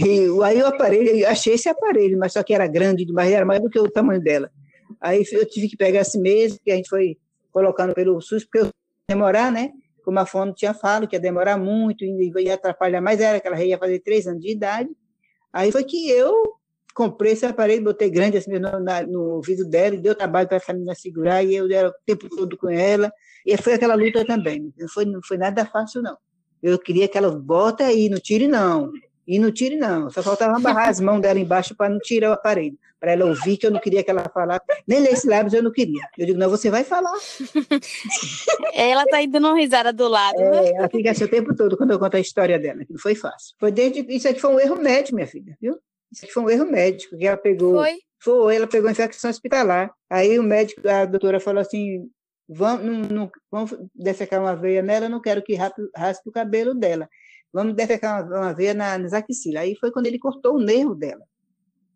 E 0.00 0.28
aí 0.44 0.62
o 0.62 0.66
aparelho, 0.66 1.26
achei 1.26 1.54
esse 1.54 1.68
aparelho, 1.68 2.16
mas 2.16 2.32
só 2.32 2.42
que 2.44 2.54
era 2.54 2.68
grande 2.68 3.04
demais, 3.04 3.32
era 3.32 3.44
mais 3.44 3.60
do 3.60 3.68
que 3.68 3.80
o 3.80 3.90
tamanho 3.90 4.22
dela. 4.22 4.48
Aí 5.00 5.24
eu 5.32 5.44
tive 5.44 5.68
que 5.68 5.76
pegar 5.76 6.02
esse 6.02 6.16
mês, 6.20 6.56
que 6.64 6.70
a 6.70 6.76
gente 6.76 6.88
foi 6.88 7.16
colocando 7.50 7.94
pelo 7.94 8.20
SUS, 8.20 8.44
porque 8.44 8.58
eu 8.60 8.70
demorar, 9.08 9.50
né? 9.50 9.72
Como 10.04 10.16
a 10.20 10.24
fono 10.24 10.54
tinha 10.54 10.72
falado, 10.72 11.08
que 11.08 11.16
ia 11.16 11.20
demorar 11.20 11.58
muito, 11.58 12.04
ia 12.04 12.54
atrapalhar 12.54 13.00
mais, 13.00 13.20
era 13.20 13.40
que 13.40 13.48
ela 13.48 13.60
ia 13.60 13.76
fazer 13.76 13.98
três 13.98 14.28
anos 14.28 14.40
de 14.40 14.52
idade. 14.52 14.88
Aí 15.52 15.72
foi 15.72 15.82
que 15.82 16.08
eu 16.08 16.32
comprei 16.94 17.32
esse 17.32 17.44
aparelho, 17.44 17.82
botei 17.82 18.08
grande 18.08 18.36
assim 18.36 18.52
no, 18.52 18.78
na, 18.78 19.02
no 19.02 19.34
ouvido 19.34 19.68
dela, 19.68 19.96
e 19.96 20.00
deu 20.00 20.14
trabalho 20.14 20.46
para 20.46 20.58
essa 20.58 20.72
menina 20.72 20.94
segurar, 20.94 21.42
e 21.42 21.56
eu 21.56 21.68
era 21.72 21.88
o 21.88 21.92
tempo 22.06 22.28
todo 22.28 22.56
com 22.56 22.68
ela, 22.68 23.12
e 23.44 23.56
foi 23.56 23.72
aquela 23.72 23.96
luta 23.96 24.24
também. 24.24 24.72
Não 24.78 24.88
foi, 24.88 25.04
não 25.04 25.20
foi 25.26 25.38
nada 25.38 25.66
fácil, 25.66 26.02
não. 26.02 26.16
Eu 26.62 26.78
queria 26.78 27.08
que 27.08 27.18
ela 27.18 27.30
bota 27.30 27.84
aí, 27.84 28.08
não 28.08 28.18
tire, 28.18 28.46
não. 28.46 28.92
E 29.28 29.38
não 29.38 29.52
tire, 29.52 29.76
não. 29.76 30.08
Só 30.08 30.22
faltava 30.22 30.56
amarrar 30.56 30.88
as 30.88 31.00
mãos 31.00 31.20
dela 31.20 31.38
embaixo 31.38 31.76
para 31.76 31.90
não 31.90 31.98
tirar 31.98 32.30
o 32.30 32.32
aparelho. 32.32 32.78
Para 32.98 33.12
ela 33.12 33.26
ouvir 33.26 33.58
que 33.58 33.66
eu 33.66 33.70
não 33.70 33.78
queria 33.78 34.02
que 34.02 34.10
ela 34.10 34.26
falasse. 34.32 34.64
Nem 34.86 35.00
ler 35.00 35.14
lábios 35.26 35.52
eu 35.52 35.62
não 35.62 35.70
queria. 35.70 36.02
Eu 36.16 36.24
digo, 36.24 36.38
não, 36.38 36.48
você 36.48 36.70
vai 36.70 36.82
falar. 36.82 37.12
ela 38.72 39.04
tá 39.04 39.20
indo 39.20 39.32
dando 39.32 39.54
risada 39.54 39.92
do 39.92 40.08
lado. 40.08 40.40
É, 40.40 40.50
né? 40.50 40.70
ela 40.70 40.88
fica 40.88 41.10
assim 41.10 41.24
o 41.24 41.28
tempo 41.28 41.54
todo 41.54 41.76
quando 41.76 41.90
eu 41.90 41.98
conto 41.98 42.16
a 42.16 42.20
história 42.20 42.58
dela, 42.58 42.86
que 42.86 42.92
não 42.92 42.98
foi 42.98 43.14
fácil. 43.14 43.54
Foi 43.60 43.70
desde, 43.70 44.00
isso 44.08 44.26
aqui 44.26 44.40
foi 44.40 44.54
um 44.54 44.58
erro 44.58 44.76
médico, 44.76 45.14
minha 45.14 45.26
filha, 45.26 45.54
viu? 45.60 45.78
Isso 46.10 46.24
aqui 46.24 46.32
foi 46.32 46.42
um 46.44 46.50
erro 46.50 46.64
médico, 46.64 47.14
que 47.18 47.26
ela 47.26 47.36
pegou. 47.36 47.74
Foi? 47.74 47.98
Foi, 48.18 48.56
ela 48.56 48.66
pegou 48.66 48.90
infecção 48.90 49.30
hospitalar. 49.30 49.92
Aí 50.08 50.38
o 50.38 50.42
médico, 50.42 50.88
a 50.88 51.04
doutora 51.04 51.38
falou 51.38 51.60
assim: 51.60 52.08
vamos, 52.48 52.82
não, 52.82 53.02
não, 53.02 53.30
vamos 53.52 53.76
dessecar 53.94 54.40
uma 54.40 54.56
veia 54.56 54.80
nela, 54.80 55.04
eu 55.04 55.10
não 55.10 55.20
quero 55.20 55.42
que 55.42 55.54
raspe 55.54 56.28
o 56.28 56.32
cabelo 56.32 56.74
dela 56.74 57.06
vamos 57.52 57.74
defecar 57.74 58.26
uma, 58.26 58.38
uma 58.38 58.54
veia 58.54 58.74
na, 58.74 58.98
nas 58.98 59.12
axilas. 59.12 59.62
Aí 59.62 59.74
foi 59.76 59.90
quando 59.90 60.06
ele 60.06 60.18
cortou 60.18 60.56
o 60.56 60.58
nervo 60.60 60.94
dela. 60.94 61.22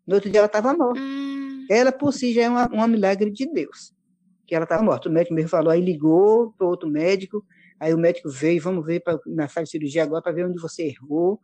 No 0.05 0.15
outro 0.15 0.29
dia 0.29 0.39
ela 0.39 0.47
estava 0.47 0.73
morta. 0.73 0.99
Hum. 0.99 1.65
Ela 1.69 1.91
por 1.91 2.11
si 2.13 2.33
já 2.33 2.43
é 2.43 2.49
uma, 2.49 2.67
uma 2.67 2.87
milagre 2.87 3.31
de 3.31 3.45
Deus, 3.45 3.93
que 4.45 4.53
ela 4.53 4.63
estava 4.63 4.83
morta. 4.83 5.09
O 5.09 5.11
médico 5.11 5.33
mesmo 5.33 5.49
falou, 5.49 5.71
aí 5.71 5.81
ligou 5.81 6.53
para 6.57 6.67
outro 6.67 6.89
médico, 6.89 7.45
aí 7.79 7.93
o 7.93 7.97
médico 7.97 8.29
veio, 8.29 8.61
vamos 8.61 8.85
ver 8.85 8.99
pra, 9.01 9.17
na 9.25 9.47
sala 9.47 9.63
de 9.63 9.71
cirurgia 9.71 10.03
agora 10.03 10.21
para 10.21 10.33
ver 10.33 10.45
onde 10.45 10.59
você 10.59 10.83
errou, 10.83 11.39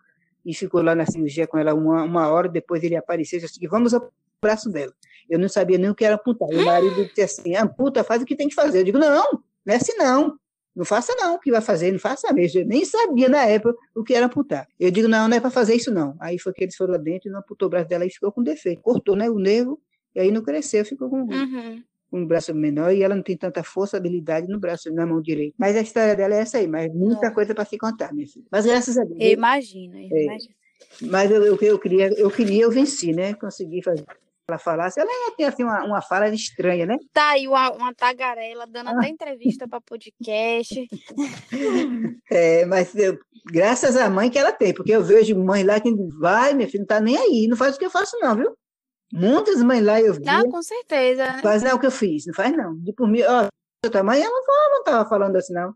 e 0.46 0.54
ficou 0.54 0.82
lá 0.82 0.96
na 0.96 1.06
cirurgia 1.06 1.48
com 1.48 1.58
ela 1.58 1.74
uma, 1.74 2.04
uma 2.04 2.28
hora, 2.30 2.50
depois 2.50 2.84
ele 2.84 2.96
apareceu 2.96 3.40
e 3.40 3.42
disse, 3.42 3.68
vamos 3.68 3.94
ao 3.94 4.12
braço 4.42 4.70
dela. 4.70 4.94
Eu 5.30 5.38
não 5.38 5.48
sabia 5.48 5.78
nem 5.78 5.90
o 5.90 5.96
que 5.96 6.04
era 6.04 6.16
amputar. 6.16 6.50
E 6.52 6.58
o 6.58 6.66
marido 6.66 7.06
disse 7.06 7.22
assim, 7.22 7.56
amputa, 7.56 8.04
faz 8.04 8.22
o 8.22 8.26
que 8.26 8.36
tem 8.36 8.48
que 8.48 8.56
fazer. 8.56 8.80
Eu 8.80 8.84
digo, 8.84 8.98
não, 8.98 9.44
não 9.66 9.74
é 9.74 9.76
assim 9.76 9.96
não. 9.96 10.38
Não 10.80 10.86
faça 10.86 11.14
não, 11.18 11.36
o 11.36 11.40
que 11.40 11.52
vai 11.52 11.60
fazer, 11.60 11.92
não 11.92 12.00
faça 12.00 12.32
mesmo. 12.32 12.62
Eu 12.62 12.66
nem 12.66 12.86
sabia 12.86 13.28
na 13.28 13.44
época 13.44 13.78
o 13.94 14.02
que 14.02 14.14
era 14.14 14.28
amputar. 14.28 14.66
Eu 14.80 14.90
digo, 14.90 15.10
não, 15.10 15.28
não 15.28 15.36
é 15.36 15.42
para 15.42 15.50
fazer 15.50 15.76
isso 15.76 15.92
não. 15.92 16.16
Aí 16.22 16.40
foi 16.40 16.54
que 16.54 16.64
eles 16.64 16.74
foram 16.78 16.94
lá 16.94 16.98
dentro 16.98 17.28
e 17.28 17.32
não 17.34 17.40
amputou 17.40 17.66
o 17.66 17.70
braço 17.70 17.90
dela 17.90 18.06
e 18.06 18.10
ficou 18.10 18.32
com 18.32 18.42
defeito. 18.42 18.82
Cortou, 18.82 19.14
né, 19.14 19.30
o 19.30 19.38
nervo, 19.38 19.78
e 20.16 20.22
aí 20.22 20.32
não 20.32 20.42
cresceu, 20.42 20.86
ficou 20.86 21.10
com 21.10 21.24
uhum. 21.24 21.84
um 22.14 22.26
braço 22.26 22.56
menor 22.56 22.94
e 22.94 23.04
ela 23.04 23.14
não 23.14 23.22
tem 23.22 23.36
tanta 23.36 23.62
força, 23.62 23.98
habilidade 23.98 24.48
no 24.48 24.58
braço, 24.58 24.90
na 24.94 25.06
mão 25.06 25.22
direita. 25.22 25.54
Mas 25.60 25.76
a 25.76 25.82
história 25.82 26.16
dela 26.16 26.34
é 26.34 26.40
essa 26.40 26.60
aí, 26.60 26.68
mas 26.68 26.90
muita 26.94 27.28
é. 27.28 27.32
coisa 27.32 27.54
para 27.54 27.66
se 27.66 27.78
contar, 27.78 28.14
minha 28.14 28.26
filha. 28.26 28.46
Mas 28.50 28.66
graças 28.66 28.98
a 28.98 29.04
Deus. 29.04 29.18
Eu 29.20 29.32
imagino, 29.32 29.98
eu 29.98 30.16
é, 30.16 30.24
imagino. 30.24 30.54
Mas 31.12 31.30
eu, 31.30 31.44
eu, 31.44 31.58
eu, 31.62 31.78
queria, 31.78 32.10
eu 32.18 32.32
queria, 32.32 32.64
eu 32.64 32.72
venci, 32.72 33.12
né? 33.12 33.34
Consegui 33.34 33.84
fazer 33.84 34.06
ela 34.50 34.58
falasse, 34.60 35.00
ela 35.00 35.10
ainda 35.10 35.36
tem 35.36 35.46
assim, 35.46 35.64
uma, 35.64 35.84
uma 35.84 36.02
fala 36.02 36.30
estranha, 36.30 36.86
né? 36.86 36.98
Tá 37.14 37.30
aí 37.30 37.48
uma, 37.48 37.72
uma 37.72 37.94
tagarela 37.94 38.66
dando 38.68 38.90
ah. 38.90 38.94
até 38.98 39.10
entrevista 39.10 39.68
para 39.68 39.82
podcast. 39.82 40.88
é, 42.32 42.66
mas 42.66 42.96
eu, 42.96 43.18
graças 43.46 43.96
à 43.96 44.10
mãe 44.10 44.30
que 44.30 44.38
ela 44.38 44.52
tem, 44.52 44.74
porque 44.74 44.92
eu 44.92 45.04
vejo 45.04 45.38
mãe 45.38 45.64
lá 45.64 45.80
que 45.80 45.94
vai, 46.20 46.54
minha 46.54 46.68
filha, 46.68 46.82
não 46.82 46.88
tá 46.88 47.00
nem 47.00 47.18
aí, 47.18 47.48
não 47.48 47.58
faz 47.58 47.76
o 47.76 47.80
que 47.80 47.86
eu 47.86 47.92
faço, 47.92 48.18
não, 48.20 48.36
viu? 48.36 48.56
Muitas 49.12 49.62
mães 49.64 49.84
lá 49.84 50.00
eu 50.00 50.14
vi. 50.14 50.24
Não, 50.24 50.50
com 50.50 50.62
certeza. 50.62 51.40
Faz 51.42 51.64
não 51.64 51.72
é 51.72 51.74
o 51.74 51.80
que 51.80 51.88
eu 51.88 51.92
fiz, 51.92 52.26
não 52.28 52.34
faz 52.34 52.56
não. 52.56 52.76
De 52.76 52.94
por 52.94 53.08
mim, 53.08 53.22
ó, 53.24 53.48
tua 53.90 54.04
mãe, 54.04 54.22
ela 54.22 54.70
não 54.72 54.80
estava 54.80 55.10
falando 55.10 55.36
assim, 55.36 55.54
não. 55.54 55.74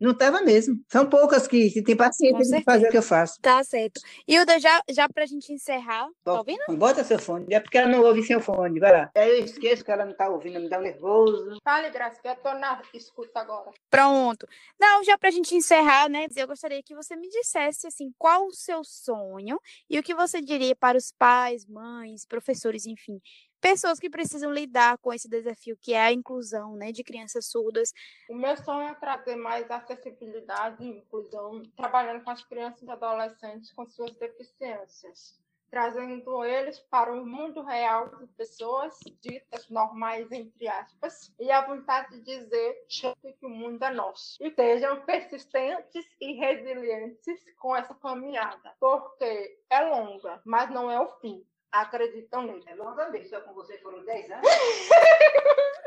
Não 0.00 0.10
estava 0.10 0.42
mesmo. 0.42 0.78
São 0.90 1.08
poucas 1.08 1.48
que, 1.48 1.70
que 1.70 1.82
têm 1.82 1.96
paciência 1.96 2.58
de 2.58 2.64
fazer 2.64 2.88
o 2.88 2.90
que 2.90 2.98
eu 2.98 3.02
faço. 3.02 3.40
Tá 3.40 3.64
certo. 3.64 4.00
Hilda, 4.28 4.58
já, 4.60 4.82
já 4.90 5.08
para 5.08 5.22
a 5.24 5.26
gente 5.26 5.52
encerrar, 5.52 6.08
tá 6.22 6.34
ouvindo? 6.34 6.60
Bota 6.76 7.02
seu 7.02 7.18
fone. 7.18 7.46
É 7.50 7.60
porque 7.60 7.78
ela 7.78 7.88
não 7.88 8.02
ouve 8.02 8.22
seu 8.22 8.40
fone. 8.40 8.78
Vai 8.78 8.92
lá. 8.92 9.10
Aí 9.14 9.38
eu 9.38 9.44
esqueço 9.44 9.84
que 9.84 9.90
ela 9.90 10.04
não 10.04 10.12
está 10.12 10.28
ouvindo, 10.28 10.60
me 10.60 10.68
dá 10.68 10.78
um 10.78 10.82
nervoso. 10.82 11.58
Fale, 11.64 11.90
Graça, 11.90 12.20
que 12.20 12.28
eu 12.28 12.36
tô 12.36 12.52
na 12.54 12.80
escuta 12.92 13.40
agora. 13.40 13.70
Pronto. 13.90 14.46
Não, 14.78 15.02
já 15.02 15.16
para 15.16 15.30
a 15.30 15.32
gente 15.32 15.54
encerrar, 15.54 16.08
né? 16.08 16.26
Eu 16.36 16.46
gostaria 16.46 16.82
que 16.82 16.94
você 16.94 17.16
me 17.16 17.28
dissesse, 17.28 17.86
assim, 17.86 18.12
qual 18.18 18.46
o 18.46 18.52
seu 18.52 18.84
sonho 18.84 19.58
e 19.88 19.98
o 19.98 20.02
que 20.02 20.14
você 20.14 20.40
diria 20.40 20.76
para 20.76 20.98
os 20.98 21.12
pais, 21.12 21.66
mães, 21.66 22.26
professores, 22.26 22.86
enfim, 22.86 23.20
pessoas 23.60 23.98
que 23.98 24.10
precisam 24.10 24.52
lidar 24.52 24.98
com 24.98 25.12
esse 25.12 25.28
desafio 25.28 25.76
que 25.80 25.92
é 25.92 26.00
a 26.00 26.12
inclusão 26.12 26.76
né, 26.76 26.92
de 26.92 27.02
crianças 27.02 27.46
surdas. 27.46 27.92
O 28.28 28.34
meu 28.34 28.56
sonho 28.56 28.88
é 28.88 28.94
trazer 28.94 29.36
mais 29.36 29.70
acessibilidade 29.70 30.82
e 30.84 30.98
inclusão, 30.98 31.62
trabalhando 31.76 32.22
com 32.24 32.30
as 32.30 32.44
crianças 32.44 32.82
e 32.82 32.90
adolescentes 32.90 33.72
com 33.72 33.86
suas 33.86 34.12
deficiências, 34.16 35.40
trazendo 35.70 36.44
eles 36.44 36.78
para 36.78 37.12
o 37.12 37.26
mundo 37.26 37.62
real 37.62 38.16
de 38.16 38.26
pessoas 38.28 38.98
ditas 39.20 39.68
normais, 39.68 40.30
entre 40.30 40.68
aspas, 40.68 41.32
e 41.38 41.50
a 41.50 41.66
vontade 41.66 42.20
de 42.20 42.38
dizer 42.38 42.86
que 42.88 43.46
o 43.46 43.48
mundo 43.48 43.84
é 43.84 43.90
nosso. 43.90 44.42
E 44.42 44.50
sejam 44.54 45.04
persistentes 45.04 46.06
e 46.20 46.32
resilientes 46.34 47.40
com 47.58 47.74
essa 47.74 47.94
caminhada, 47.94 48.74
porque 48.78 49.58
é 49.68 49.80
longa, 49.80 50.40
mas 50.44 50.70
não 50.70 50.90
é 50.90 51.00
o 51.00 51.08
fim 51.20 51.44
acreditam. 51.72 52.60
É 52.66 52.74
longa 52.74 53.10
vez, 53.10 53.28
só 53.30 53.40
com 53.40 53.54
você 53.54 53.78
foram 53.78 54.04
10 54.04 54.30
anos. 54.30 54.46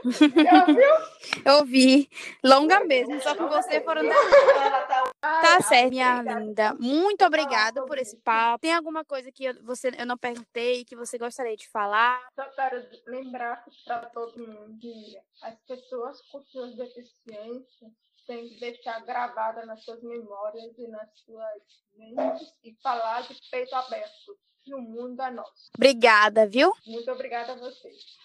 Eu 1.45 1.55
ouvi. 1.57 2.09
Longa 2.43 2.79
mesmo, 2.85 3.21
só 3.21 3.35
com 3.35 3.47
você 3.47 3.81
foram 3.81 4.01
10 4.01 4.15
anos. 4.15 4.29
Tá, 5.19 5.41
tá 5.41 5.61
certo, 5.61 5.89
minha 5.89 6.21
linda. 6.21 6.73
Muito 6.75 7.25
obrigada 7.25 7.85
por 7.85 7.97
esse 7.97 8.17
papo. 8.17 8.61
Tem 8.61 8.73
alguma 8.73 9.03
coisa 9.03 9.31
que 9.31 9.45
eu, 9.45 9.63
você, 9.63 9.91
eu 9.97 10.05
não 10.05 10.17
perguntei 10.17 10.85
que 10.85 10.95
você 10.95 11.17
gostaria 11.17 11.57
de 11.57 11.67
falar? 11.69 12.27
Só 12.33 12.45
quero 12.51 12.85
lembrar 13.07 13.63
para 13.85 14.05
todo 14.07 14.39
mundo 14.39 14.77
que 14.79 15.17
as 15.41 15.55
pessoas 15.67 16.21
com 16.31 16.41
suas 16.43 16.75
deficiências 16.75 17.91
têm 18.25 18.47
que 18.47 18.59
deixar 18.59 19.03
gravada 19.05 19.65
nas 19.65 19.83
suas 19.83 20.01
memórias 20.03 20.77
e 20.77 20.87
nas 20.87 21.09
suas 21.25 21.61
mentes 21.97 22.53
e 22.63 22.77
falar 22.81 23.23
de 23.23 23.35
peito 23.49 23.75
aberto 23.75 24.37
que 24.69 24.75
o 24.75 24.81
mundo 24.81 25.19
é 25.19 25.31
nosso. 25.31 25.71
Obrigada, 25.75 26.45
viu? 26.45 26.71
Muito 26.85 27.09
obrigada 27.11 27.53
a 27.53 27.55
vocês. 27.55 28.19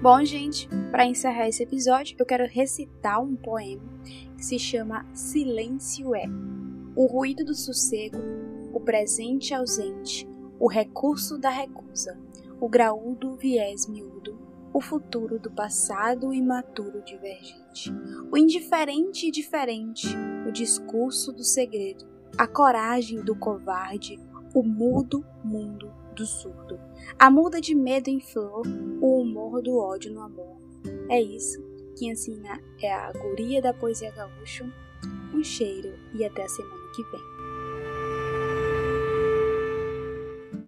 Bom, 0.00 0.24
gente, 0.24 0.68
para 0.92 1.06
encerrar 1.06 1.48
esse 1.48 1.64
episódio, 1.64 2.14
eu 2.16 2.24
quero 2.24 2.46
recitar 2.46 3.20
um 3.20 3.34
poema 3.34 3.82
que 4.36 4.44
se 4.44 4.60
chama 4.60 5.04
Silêncio 5.12 6.14
é. 6.14 6.26
O 6.94 7.06
ruído 7.06 7.44
do 7.44 7.54
sossego, 7.54 8.18
o 8.72 8.78
presente 8.78 9.52
ausente, 9.52 10.24
o 10.60 10.68
recurso 10.68 11.36
da 11.36 11.50
recusa, 11.50 12.16
o 12.60 12.68
graúdo 12.68 13.34
viés 13.34 13.88
miúdo, 13.88 14.38
o 14.72 14.80
futuro 14.80 15.40
do 15.40 15.50
passado 15.50 16.32
imaturo 16.32 17.02
divergente, 17.02 17.92
o 18.30 18.38
indiferente 18.38 19.26
e 19.26 19.30
diferente, 19.32 20.06
o 20.48 20.52
discurso 20.52 21.30
do 21.30 21.44
segredo, 21.44 22.06
a 22.38 22.48
coragem 22.48 23.22
do 23.22 23.36
covarde, 23.36 24.18
o 24.54 24.62
mudo 24.62 25.22
mundo 25.44 25.92
do 26.16 26.24
surdo, 26.24 26.80
a 27.18 27.30
muda 27.30 27.60
de 27.60 27.74
medo 27.74 28.08
em 28.08 28.18
flor, 28.18 28.62
o 29.00 29.20
humor 29.20 29.60
do 29.60 29.76
ódio 29.76 30.12
no 30.12 30.22
amor. 30.22 30.56
É 31.10 31.20
isso. 31.20 31.62
Quem 31.98 32.12
ensina 32.12 32.58
é 32.80 32.90
a 32.90 33.12
guria 33.12 33.60
da 33.60 33.74
poesia 33.74 34.10
gaúcho. 34.10 34.64
Um 35.34 35.44
cheiro 35.44 35.92
e 36.14 36.24
até 36.24 36.42
a 36.42 36.48
semana 36.48 36.92
que 36.96 37.02
vem. 37.02 37.37